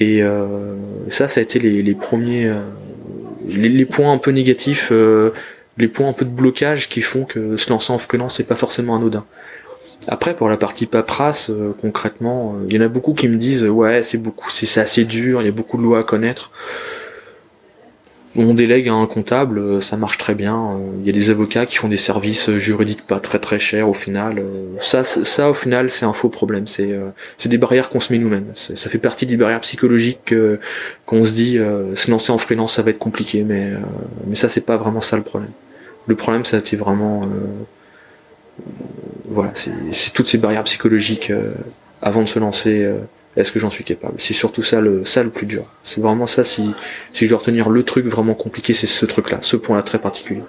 Et 0.01 0.23
euh, 0.23 0.77
ça, 1.09 1.29
ça 1.29 1.41
a 1.41 1.43
été 1.43 1.59
les, 1.59 1.83
les 1.83 1.95
premiers, 1.95 2.47
euh, 2.47 2.63
les, 3.47 3.85
points 3.85 4.13
un 4.13 4.19
peu 4.19 4.31
négatifs, 4.31 4.89
euh, 4.91 5.31
les 5.77 5.89
points 5.89 6.09
un 6.09 6.15
peu 6.15 6.25
de 6.25 6.31
blocage 6.31 6.89
qui 6.89 7.03
font 7.03 7.25
que 7.25 7.59
se 7.59 7.69
lancer 7.71 7.93
en 7.93 7.99
freelance, 7.99 8.37
c'est 8.37 8.45
pas 8.45 8.57
forcément 8.57 8.97
anodin. 8.97 9.27
Après, 10.09 10.35
pour 10.35 10.49
la 10.49 10.57
partie 10.57 10.87
paperasse, 10.87 11.53
concrètement, 11.83 12.57
il 12.67 12.75
y 12.75 12.79
en 12.79 12.81
a 12.81 12.89
beaucoup 12.89 13.13
qui 13.13 13.29
me 13.29 13.37
disent 13.37 13.65
ouais, 13.65 14.03
c'est 14.03 14.17
beaucoup, 14.17 14.49
c'est 14.49 14.81
assez 14.81 15.05
dur, 15.05 15.43
il 15.43 15.45
y 15.45 15.49
a 15.49 15.53
beaucoup 15.53 15.77
de 15.77 15.83
lois 15.83 15.99
à 15.99 16.03
connaître 16.03 16.51
on 18.37 18.55
délègue 18.55 18.89
à 18.89 18.95
un 18.95 19.07
comptable, 19.07 19.59
euh, 19.59 19.81
ça 19.81 19.97
marche 19.97 20.19
très 20.19 20.35
bien. 20.35 20.57
Euh, 20.57 20.93
il 21.01 21.07
y 21.07 21.09
a 21.09 21.13
des 21.13 21.31
avocats 21.31 21.67
qui 21.67 21.77
font 21.77 21.89
des 21.89 21.97
services 21.97 22.49
euh, 22.49 22.59
juridiques 22.59 23.03
pas 23.03 23.19
très 23.19 23.41
très 23.41 23.59
chers 23.59 23.89
au 23.89 23.95
final. 23.95 24.43
Ça, 24.81 25.03
ça 25.03 25.51
au 25.51 25.55
final, 25.55 25.91
c'est 25.91 26.05
un 26.05 26.13
faux 26.13 26.29
problème. 26.29 26.67
C'est 26.67 26.99
c'est 27.39 27.49
des 27.49 27.59
barrières 27.59 27.89
qu'on 27.89 28.01
se 28.01 28.13
met 28.13 28.19
nous-mêmes. 28.19 28.53
Ça 28.55 28.91
fait 28.91 28.99
partie 28.99 29.27
des 29.27 29.37
barrières 29.37 29.61
psychologiques 29.61 30.35
qu'on 31.07 31.25
se 31.25 31.33
dit 31.33 31.59
se 31.95 32.11
lancer 32.11 32.33
en 32.33 32.39
freelance, 32.39 32.75
ça 32.75 32.83
va 32.83 32.91
être 32.91 32.99
compliqué, 32.99 33.45
mais 33.45 33.73
mais 34.27 34.37
ça 34.37 34.49
c'est 34.49 34.61
pas 34.61 34.77
vraiment 34.77 35.01
ça 35.01 35.17
le 35.17 35.23
problème. 35.23 35.51
Le 36.07 36.15
problème, 36.15 36.45
ça 36.45 36.57
a 36.57 36.61
été 36.61 36.77
vraiment 36.77 37.23
voilà, 39.29 39.53
c'est 39.55 40.13
toutes 40.13 40.29
ces 40.29 40.39
barrières 40.39 40.65
psychologiques 40.65 41.33
avant 42.03 42.23
de 42.23 42.29
se 42.29 42.39
lancer 42.39 42.89
est-ce 43.37 43.53
que 43.53 43.59
j'en 43.59 43.71
suis 43.71 43.85
capable? 43.85 44.15
C'est 44.19 44.35
surtout 44.35 44.63
ça 44.63 44.81
le, 44.81 45.05
plus 45.33 45.47
dur. 45.47 45.65
C'est 45.83 46.01
vraiment 46.01 46.27
ça, 46.27 46.43
si, 46.45 46.75
je 47.13 47.27
dois 47.27 47.39
retenir 47.39 47.69
le 47.69 47.83
truc 47.85 48.07
vraiment 48.07 48.35
compliqué, 48.35 48.75
c'est 48.75 48.87
ce 48.87 49.07
truc-là, 49.07 49.39
ce 49.41 49.57
point-là 49.57 49.83
très 49.83 49.99
particulier. 49.99 50.43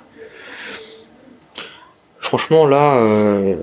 Franchement, 2.19 2.65
là, 2.65 2.95
euh, 2.95 3.55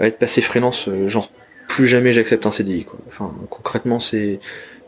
à 0.00 0.06
être 0.06 0.18
passé 0.18 0.40
freelance, 0.40 0.88
euh, 0.88 1.08
genre, 1.08 1.30
plus 1.68 1.86
jamais 1.86 2.12
j'accepte 2.12 2.46
un 2.46 2.50
CDI. 2.50 2.86
Enfin, 3.08 3.34
concrètement, 3.50 3.98
c'est, 3.98 4.40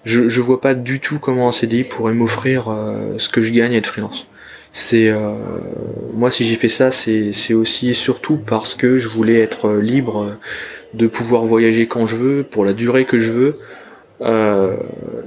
je, 0.04 0.28
je 0.28 0.40
vois 0.40 0.61
pas 0.61 0.74
du 0.74 1.00
tout 1.00 1.18
comment 1.18 1.48
un 1.48 1.52
CDI 1.52 1.85
pourrait 1.85 2.14
m'offrir 2.14 2.68
euh, 2.68 3.18
ce 3.18 3.28
que 3.28 3.42
je 3.42 3.52
gagne 3.52 3.74
à 3.74 3.78
être 3.78 3.87
freelance. 3.87 4.28
C'est, 4.72 5.09
euh, 5.09 5.33
moi, 6.14 6.31
si 6.31 6.46
j'ai 6.46 6.57
fait 6.57 6.68
ça, 6.68 6.90
c'est, 6.90 7.54
aussi 7.54 7.90
et 7.90 7.94
surtout 7.94 8.37
parce 8.37 8.74
que 8.74 8.98
je 8.98 9.09
voulais 9.09 9.40
être 9.40 9.72
libre 9.72 10.37
de 10.94 11.07
pouvoir 11.07 11.44
voyager 11.44 11.87
quand 11.87 12.07
je 12.07 12.16
veux, 12.16 12.42
pour 12.42 12.64
la 12.64 12.72
durée 12.72 13.04
que 13.04 13.18
je 13.18 13.31
veux. 13.31 13.57
Euh, 14.20 14.76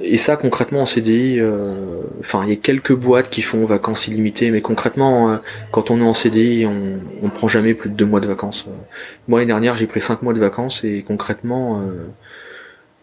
et 0.01 0.17
ça 0.17 0.36
concrètement 0.36 0.82
en 0.82 0.86
CDI, 0.86 1.39
euh, 1.39 2.01
enfin 2.19 2.41
il 2.43 2.49
y 2.49 2.54
a 2.54 2.58
quelques 2.58 2.93
boîtes 2.93 3.30
qui 3.30 3.41
font 3.41 3.63
vacances 3.63 4.08
illimitées, 4.08 4.51
mais 4.51 4.62
concrètement 4.62 5.32
euh, 5.32 5.38
quand 5.71 5.91
on 5.91 5.99
est 5.99 6.04
en 6.04 6.13
CDI, 6.13 6.65
on, 6.65 6.99
on 7.23 7.30
prend 7.30 7.47
jamais 7.47 7.73
plus 7.73 7.89
de 7.89 7.95
deux 7.95 8.06
mois 8.06 8.19
de 8.19 8.27
vacances. 8.27 8.65
moi 9.30 9.39
l'année 9.39 9.47
dernière 9.47 9.77
j'ai 9.77 9.88
pris 9.88 10.01
cinq 10.01 10.21
mois 10.23 10.34
de 10.34 10.39
vacances 10.39 10.84
et 10.84 11.04
concrètement, 11.08 11.82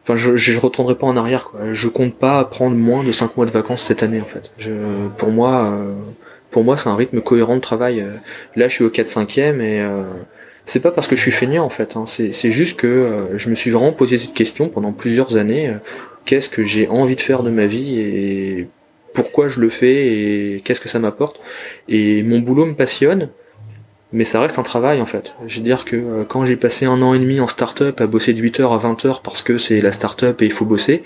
enfin 0.03 0.17
je, 0.17 0.37
je 0.37 0.61
retournerai 0.61 0.97
pas 0.97 1.07
en 1.07 1.17
arrière 1.17 1.45
quoi. 1.45 1.73
Je 1.73 1.89
compte 1.89 2.15
pas 2.15 2.45
prendre 2.45 2.77
moins 2.77 3.03
de 3.03 3.13
cinq 3.13 3.37
mois 3.39 3.47
de 3.47 3.51
vacances 3.51 3.83
cette 3.83 4.03
année 4.03 4.21
en 4.21 4.27
fait. 4.27 4.53
Pour 5.17 5.31
moi, 5.31 5.73
pour 6.51 6.65
moi 6.65 6.77
c'est 6.77 6.89
un 6.89 6.97
rythme 6.97 7.21
cohérent 7.21 7.57
de 7.57 7.61
travail. 7.61 8.05
Là 8.57 8.69
je 8.69 8.75
suis 8.75 8.85
au 8.85 8.91
4 8.91 9.09
5 9.09 9.39
e 9.39 9.61
et 9.61 9.83
c'est 10.69 10.81
pas 10.81 10.91
parce 10.91 11.07
que 11.07 11.17
je 11.17 11.23
suis 11.23 11.31
feignant 11.31 11.65
en 11.65 11.71
fait, 11.71 11.97
hein. 11.97 12.05
c'est 12.07 12.51
juste 12.51 12.79
que 12.79 12.87
euh, 12.87 13.39
je 13.39 13.49
me 13.49 13.55
suis 13.55 13.71
vraiment 13.71 13.93
posé 13.93 14.19
cette 14.19 14.35
question 14.35 14.69
pendant 14.69 14.93
plusieurs 14.93 15.39
années. 15.39 15.69
Euh, 15.69 15.79
qu'est-ce 16.27 16.51
que 16.51 16.63
j'ai 16.63 16.87
envie 16.89 17.17
de 17.17 17.23
faire 17.23 17.43
de 17.43 17.49
ma 17.49 17.67
vie 17.67 17.99
et 17.99 18.69
pourquoi 19.15 19.49
je 19.49 19.61
le 19.61 19.71
fais 19.71 20.57
et 20.57 20.61
qu'est-ce 20.63 20.81
que 20.81 20.91
ça 20.91 20.99
m'apporte. 20.99 21.41
Et 21.89 22.23
mon 22.23 22.41
boulot 22.41 22.67
me 22.67 22.75
passionne, 22.75 23.31
mais 24.13 24.25
ça 24.25 24.41
reste 24.41 24.59
un 24.59 24.63
travail 24.63 25.01
en 25.01 25.07
fait. 25.07 25.35
Je 25.47 25.59
veux 25.59 25.65
dire 25.65 25.85
que 25.85 25.97
euh, 25.97 26.25
quand 26.25 26.45
j'ai 26.45 26.57
passé 26.57 26.87
un 26.87 27.03
an 27.03 27.15
et 27.15 27.19
demi 27.19 27.41
en 27.41 27.49
start-up 27.49 28.01
à 28.01 28.07
bosser 28.07 28.33
de 28.33 28.43
8h 28.43 28.63
à 28.63 28.79
20h 28.79 29.23
parce 29.23 29.43
que 29.43 29.59
c'est 29.59 29.81
la 29.81 29.93
start-up 29.93 30.41
et 30.43 30.47
il 30.47 30.53
faut 30.53 30.65
bosser, 30.65 31.03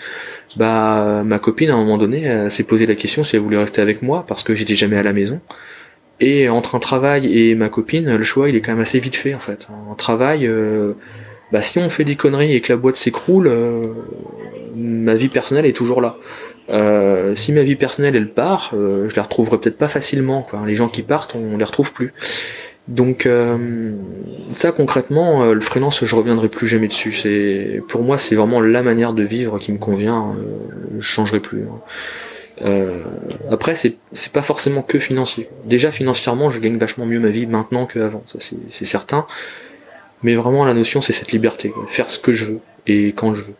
bah 0.56 1.22
ma 1.24 1.38
copine 1.38 1.70
à 1.70 1.74
un 1.74 1.78
moment 1.78 1.98
donné 1.98 2.50
s'est 2.50 2.64
posé 2.64 2.86
la 2.86 2.94
question 2.94 3.24
si 3.24 3.36
elle 3.36 3.42
voulait 3.42 3.58
rester 3.58 3.80
avec 3.80 4.02
moi 4.02 4.24
parce 4.28 4.42
que 4.42 4.54
j'étais 4.54 4.74
jamais 4.74 4.98
à 4.98 5.02
la 5.02 5.12
maison. 5.12 5.40
Et 6.22 6.48
entre 6.48 6.76
un 6.76 6.78
travail 6.78 7.36
et 7.36 7.56
ma 7.56 7.68
copine, 7.68 8.16
le 8.16 8.22
choix 8.22 8.48
il 8.48 8.54
est 8.54 8.60
quand 8.60 8.70
même 8.70 8.80
assez 8.80 9.00
vite 9.00 9.16
fait 9.16 9.34
en 9.34 9.40
fait. 9.40 9.66
En 9.90 9.96
travail, 9.96 10.46
euh, 10.46 10.92
bah 11.50 11.62
si 11.62 11.80
on 11.80 11.88
fait 11.88 12.04
des 12.04 12.14
conneries 12.14 12.54
et 12.54 12.60
que 12.60 12.72
la 12.72 12.76
boîte 12.76 12.94
s'écroule, 12.94 13.48
euh, 13.48 13.82
ma 14.76 15.14
vie 15.14 15.28
personnelle 15.28 15.66
est 15.66 15.76
toujours 15.76 16.00
là. 16.00 16.16
Euh, 16.70 17.34
si 17.34 17.52
ma 17.52 17.64
vie 17.64 17.74
personnelle 17.74 18.14
elle 18.14 18.30
part, 18.30 18.70
je 18.72 19.14
la 19.16 19.22
retrouverai 19.24 19.58
peut-être 19.58 19.78
pas 19.78 19.88
facilement. 19.88 20.46
Quoi. 20.48 20.60
Les 20.64 20.76
gens 20.76 20.88
qui 20.88 21.02
partent, 21.02 21.34
on 21.34 21.56
les 21.56 21.64
retrouve 21.64 21.92
plus. 21.92 22.12
Donc 22.88 23.28
ça 24.48 24.72
concrètement, 24.72 25.52
le 25.52 25.60
freelance, 25.60 26.04
je 26.04 26.16
reviendrai 26.16 26.48
plus 26.48 26.66
jamais 26.66 26.88
dessus. 26.88 27.12
C'est 27.12 27.80
pour 27.88 28.02
moi, 28.02 28.18
c'est 28.18 28.34
vraiment 28.34 28.60
la 28.60 28.82
manière 28.82 29.12
de 29.12 29.22
vivre 29.22 29.58
qui 29.58 29.72
me 29.72 29.78
convient. 29.78 30.34
je 30.98 31.06
changerai 31.06 31.38
plus. 31.40 31.62
Hein. 31.62 31.80
Euh, 32.64 33.02
après, 33.50 33.74
c'est 33.74 33.96
c'est 34.12 34.32
pas 34.32 34.42
forcément 34.42 34.82
que 34.82 34.98
financier. 34.98 35.48
Déjà 35.64 35.90
financièrement, 35.90 36.50
je 36.50 36.60
gagne 36.60 36.76
vachement 36.76 37.06
mieux 37.06 37.20
ma 37.20 37.30
vie 37.30 37.46
maintenant 37.46 37.86
qu'avant, 37.86 38.22
ça 38.26 38.38
c'est 38.70 38.84
certain. 38.84 39.26
Mais 40.22 40.34
vraiment, 40.36 40.64
la 40.64 40.74
notion, 40.74 41.00
c'est 41.00 41.12
cette 41.12 41.32
liberté, 41.32 41.72
faire 41.88 42.08
ce 42.08 42.18
que 42.18 42.32
je 42.32 42.46
veux 42.46 42.60
et 42.86 43.08
quand 43.08 43.34
je 43.34 43.42
veux. 43.42 43.54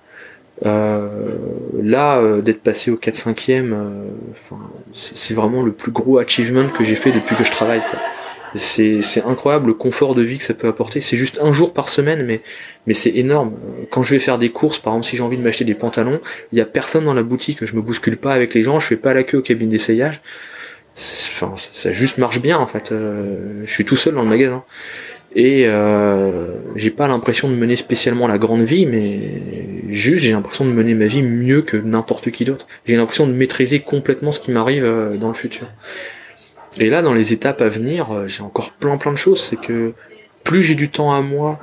Euh, 0.65 1.39
là, 1.83 2.19
euh, 2.19 2.41
d'être 2.41 2.63
passé 2.63 2.93
au 2.93 2.97
4-5e, 2.97 3.73
euh, 3.73 4.05
c'est 4.93 5.35
vraiment 5.35 5.63
le 5.63 5.73
plus 5.73 5.91
gros 5.91 6.19
achievement 6.19 6.69
que 6.69 6.85
j'ai 6.85 6.95
fait 6.95 7.11
depuis 7.11 7.35
que 7.35 7.43
je 7.43 7.51
travaille. 7.51 7.83
C'est, 8.55 9.23
incroyable 9.25 9.69
le 9.69 9.75
confort 9.75 10.15
de 10.15 10.23
vie 10.23 10.39
que 10.39 10.45
ça 10.45 10.55
peut 10.55 10.69
apporter. 10.69 11.01
C'est 11.01 11.17
juste 11.17 11.41
un 11.43 11.53
jour 11.53 11.73
par 11.73 11.89
semaine, 11.89 12.25
mais, 12.25 12.43
mais 12.87 12.95
c'est 12.95 13.11
énorme. 13.11 13.53
Quand 13.91 14.03
je 14.03 14.15
vais 14.15 14.21
faire 14.21 14.39
des 14.39 14.51
courses, 14.51 14.79
par 14.79 14.93
exemple, 14.95 15.07
si 15.07 15.17
j'ai 15.17 15.23
envie 15.23 15.39
de 15.39 15.43
m'acheter 15.43 15.65
des 15.65 15.75
pantalons, 15.75 16.21
il 16.53 16.59
y 16.59 16.61
a 16.61 16.67
personne 16.67 17.05
dans 17.05 17.15
la 17.15 17.23
boutique, 17.23 17.65
je 17.65 17.75
me 17.77 17.81
bouscule 17.81 18.17
pas 18.17 18.33
avec 18.33 18.55
les 18.55 18.63
gens, 18.63 18.81
je 18.81 18.87
fais 18.87 18.97
pas 18.97 19.15
la 19.15 19.23
queue 19.23 19.39
aux 19.39 19.43
cabines 19.43 19.71
d'essayage. 19.71 20.21
Enfin, 20.95 21.55
ça 21.57 21.93
juste 21.93 22.19
marche 22.19 22.41
bien 22.41 22.59
en 22.59 22.67
fait. 22.67 22.93
Euh, 22.93 23.63
je 23.65 23.73
suis 23.73 23.85
tout 23.85 23.97
seul 23.97 24.15
dans 24.15 24.23
le 24.23 24.29
magasin 24.29 24.63
et 25.35 25.65
euh, 25.67 26.57
j'ai 26.77 26.91
pas 26.91 27.09
l'impression 27.09 27.49
de 27.49 27.55
mener 27.55 27.77
spécialement 27.77 28.29
la 28.29 28.37
grande 28.37 28.63
vie, 28.63 28.85
mais 28.85 29.41
juste 29.89 30.25
j'ai 30.25 30.33
l'impression 30.33 30.67
de 30.67 30.71
mener 30.71 30.95
ma 30.95 31.07
vie 31.07 31.23
mieux 31.23 31.63
que 31.63 31.79
n'importe 31.79 32.31
qui 32.31 32.45
d'autre. 32.45 32.67
J'ai 32.85 32.97
l'impression 32.97 33.27
de 33.27 33.33
maîtriser 33.33 33.81
complètement 33.81 34.33
ce 34.33 34.41
qui 34.41 34.51
m'arrive 34.51 34.85
euh, 34.85 35.17
dans 35.17 35.29
le 35.29 35.35
futur. 35.35 35.67
Et 36.79 36.89
là, 36.89 37.03
dans 37.03 37.15
les 37.15 37.33
étapes 37.33 37.61
à 37.61 37.69
venir, 37.69 38.11
euh, 38.11 38.27
j'ai 38.27 38.43
encore 38.43 38.71
plein 38.73 38.97
plein 38.97 39.13
de 39.13 39.19
choses. 39.19 39.41
C'est 39.41 39.61
que 39.61 39.93
plus 40.45 40.63
j'ai 40.63 40.75
du 40.75 40.89
temps 40.89 41.13
à 41.13 41.21
moi 41.21 41.59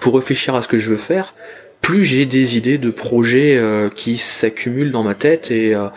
pour 0.00 0.14
réfléchir 0.14 0.54
à 0.54 0.62
ce 0.62 0.68
que 0.68 0.78
je 0.78 0.90
veux 0.90 0.96
faire, 0.96 1.34
plus 1.80 2.04
j'ai 2.04 2.26
des 2.26 2.56
idées 2.56 2.78
de 2.78 2.90
projets 2.90 3.56
euh, 3.56 3.90
qui 3.90 4.16
s'accumulent 4.16 4.90
dans 4.90 5.02
ma 5.02 5.14
tête 5.14 5.50
et 5.50 5.74
euh, 5.74 5.88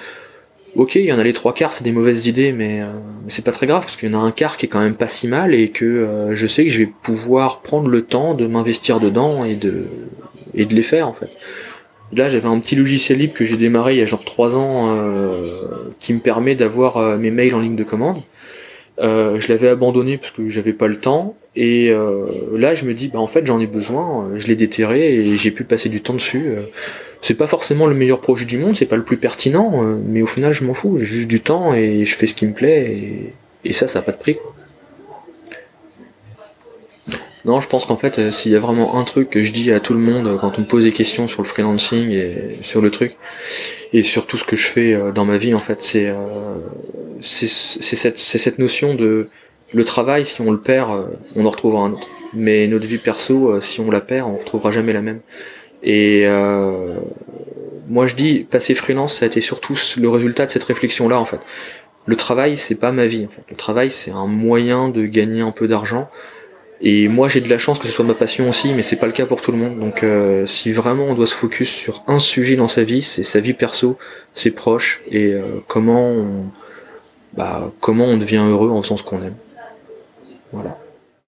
ok, 0.76 0.96
il 0.96 1.06
y 1.06 1.14
en 1.14 1.20
a 1.20 1.24
les 1.24 1.34
trois 1.34 1.54
quarts, 1.54 1.74
c'est 1.74 1.86
des 1.86 1.94
mauvaises 1.94 2.28
idées, 2.28 2.52
mais, 2.52 2.82
c'est 3.30 3.44
pas 3.44 3.54
très 3.54 3.66
grave 3.66 3.82
parce 3.82 3.96
qu'il 3.96 4.12
y 4.12 4.16
en 4.16 4.20
a 4.20 4.22
un 4.22 4.32
quart 4.32 4.58
qui 4.58 4.68
est 4.68 4.70
quand 4.70 4.82
même 4.82 4.96
pas 4.96 5.08
si 5.08 5.28
mal 5.28 5.56
et 5.56 5.70
que 5.70 6.32
je 6.34 6.48
sais 6.48 6.66
que 6.66 6.70
je 6.70 6.80
vais 6.80 6.90
pouvoir 7.02 7.62
prendre 7.62 7.90
le 7.90 8.04
temps 8.04 8.34
de 8.36 8.46
m'investir 8.46 9.00
dedans 9.00 9.44
et 9.44 9.56
de 9.56 9.86
et 10.54 10.66
de 10.66 10.76
les 10.76 10.82
faire 10.82 11.08
en 11.08 11.14
fait. 11.14 11.30
Là, 12.14 12.30
j'avais 12.30 12.48
un 12.48 12.60
petit 12.60 12.76
logiciel 12.76 13.18
libre 13.18 13.34
que 13.34 13.44
j'ai 13.44 13.58
démarré 13.58 13.94
il 13.94 14.00
y 14.00 14.02
a 14.02 14.06
genre 14.06 14.24
3 14.24 14.56
ans 14.56 14.96
euh, 14.96 15.90
qui 16.00 16.14
me 16.14 16.20
permet 16.20 16.56
d'avoir 16.56 16.98
euh, 16.98 17.18
mes 17.18 17.32
mails 17.32 17.54
en 17.54 17.60
ligne 17.60 17.76
de 17.76 17.84
commande. 17.84 18.22
Euh, 19.00 19.40
je 19.40 19.50
l'avais 19.50 19.68
abandonné 19.68 20.18
parce 20.18 20.32
que 20.32 20.48
j'avais 20.48 20.74
pas 20.74 20.88
le 20.88 20.96
temps 20.96 21.36
et 21.56 21.92
là 22.54 22.76
je 22.76 22.86
me 22.86 22.94
dis 22.94 23.08
bah 23.08 23.20
en 23.20 23.28
fait 23.28 23.46
j'en 23.46 23.60
ai 23.60 23.66
besoin, 23.66 24.32
je 24.38 24.48
l'ai 24.48 24.56
déterré 24.56 25.16
et 25.16 25.38
j'ai 25.38 25.52
pu 25.52 25.64
passer 25.64 25.90
du 25.90 26.02
temps 26.02 26.14
dessus. 26.14 26.54
c'est 27.22 27.34
pas 27.34 27.48
forcément 27.48 27.88
le 27.88 27.96
meilleur 27.96 28.22
projet 28.22 28.46
du 28.46 28.60
monde, 28.60 28.76
c'est 28.76 28.86
pas 28.86 28.96
le 28.96 29.04
plus 29.04 29.18
pertinent, 29.18 29.84
mais 30.08 30.22
au 30.22 30.28
final 30.28 30.54
je 30.54 30.64
m'en 30.64 30.76
fous, 30.76 30.98
j'ai 31.00 31.06
juste 31.06 31.28
du 31.28 31.42
temps 31.42 31.74
et 31.74 32.06
je 32.06 32.16
fais 32.16 32.28
ce 32.28 32.36
qui 32.36 32.46
me 32.46 32.54
plaît 32.54 33.34
et, 33.64 33.74
ça 33.74 33.88
ça 33.88 34.00
a 34.00 34.02
pas 34.04 34.12
de 34.12 34.18
prix. 34.18 34.38
Non, 37.48 37.62
je 37.62 37.68
pense 37.70 37.86
qu'en 37.86 37.96
fait, 37.96 38.20
euh, 38.20 38.30
s'il 38.30 38.52
y 38.52 38.58
a 38.58 38.60
vraiment 38.60 38.98
un 38.98 39.06
truc 39.06 39.30
que 39.30 39.42
je 39.42 39.54
dis 39.54 39.72
à 39.72 39.80
tout 39.80 39.94
le 39.94 40.00
monde 40.00 40.28
euh, 40.28 40.38
quand 40.38 40.58
on 40.58 40.62
me 40.62 40.68
pose 40.68 40.84
des 40.84 40.92
questions 40.92 41.30
sur 41.30 41.42
le 41.42 41.48
freelancing 41.48 42.12
et 42.12 42.58
sur 42.60 42.82
le 42.82 42.92
truc, 42.92 43.16
et 43.94 44.04
sur 44.04 44.28
tout 44.28 44.36
ce 44.36 44.44
que 44.44 44.58
je 44.58 44.68
fais 44.68 44.94
euh, 44.94 45.14
dans 45.14 45.24
ma 45.24 45.38
vie, 45.38 45.54
en 45.54 45.60
fait, 45.60 45.82
c'est 45.82 46.14
cette 47.22 48.60
notion 48.60 48.96
de 48.96 49.30
le 49.74 49.86
travail, 49.86 50.26
si 50.26 50.42
on 50.42 50.52
le 50.52 50.60
perd, 50.60 51.18
on 51.36 51.46
en 51.46 51.50
retrouvera 51.50 51.84
un 51.84 51.94
autre. 51.94 52.10
Mais 52.34 52.68
notre 52.68 52.86
vie 52.86 52.98
perso, 52.98 53.62
si 53.62 53.80
on 53.80 53.90
la 53.90 54.02
perd, 54.02 54.30
on 54.30 54.38
retrouvera 54.38 54.72
jamais 54.72 54.92
la 54.92 55.02
même. 55.02 55.22
Et 55.84 56.26
moi, 57.88 58.08
je 58.08 58.16
dis, 58.16 58.46
passer 58.50 58.76
freelance, 58.76 59.16
ça 59.16 59.26
a 59.26 59.28
été 59.28 59.42
surtout 59.42 59.78
le 59.98 60.10
résultat 60.10 60.46
de 60.46 60.52
cette 60.52 60.64
réflexion-là, 60.66 61.20
en 61.20 61.26
fait. 61.26 61.40
Le 62.06 62.16
travail, 62.16 62.56
c'est 62.56 62.76
pas 62.76 62.92
ma 62.92 63.06
vie. 63.06 63.26
En 63.26 63.30
fait. 63.30 63.44
Le 63.50 63.56
travail, 63.56 63.92
c'est 63.92 64.12
un 64.12 64.28
moyen 64.28 64.90
de 64.90 65.06
gagner 65.06 65.42
un 65.42 65.52
peu 65.52 65.68
d'argent. 65.68 66.10
Et 66.82 67.08
moi 67.08 67.28
j'ai 67.28 67.42
de 67.42 67.50
la 67.50 67.58
chance 67.58 67.80
que 67.80 67.88
ce 67.88 67.92
soit 67.92 68.06
ma 68.06 68.14
passion 68.14 68.50
aussi, 68.50 68.74
mais 68.74 68.84
c'est 68.84 68.98
pas 68.98 69.08
le 69.08 69.12
cas 69.12 69.26
pour 69.26 69.42
tout 69.42 69.52
le 69.52 69.58
monde. 69.58 69.80
Donc 69.80 70.04
euh, 70.04 70.46
si 70.46 70.72
vraiment 70.72 71.06
on 71.06 71.14
doit 71.14 71.28
se 71.28 71.36
focus 71.36 71.70
sur 71.70 72.04
un 72.08 72.20
sujet 72.20 72.56
dans 72.56 72.68
sa 72.68 72.84
vie, 72.84 73.02
c'est 73.02 73.24
sa 73.24 73.40
vie 73.40 73.54
perso, 73.54 73.98
ses 74.34 74.52
proches 74.52 75.02
et 75.10 75.34
euh, 75.34 75.64
comment 75.68 76.08
on, 76.10 76.46
bah, 77.34 77.72
comment 77.80 78.06
on 78.06 78.18
devient 78.18 78.46
heureux 78.48 78.70
en 78.70 78.82
faisant 78.82 78.98
ce 78.98 79.04
qu'on 79.04 79.24
aime. 79.24 79.38
Voilà. 80.52 80.78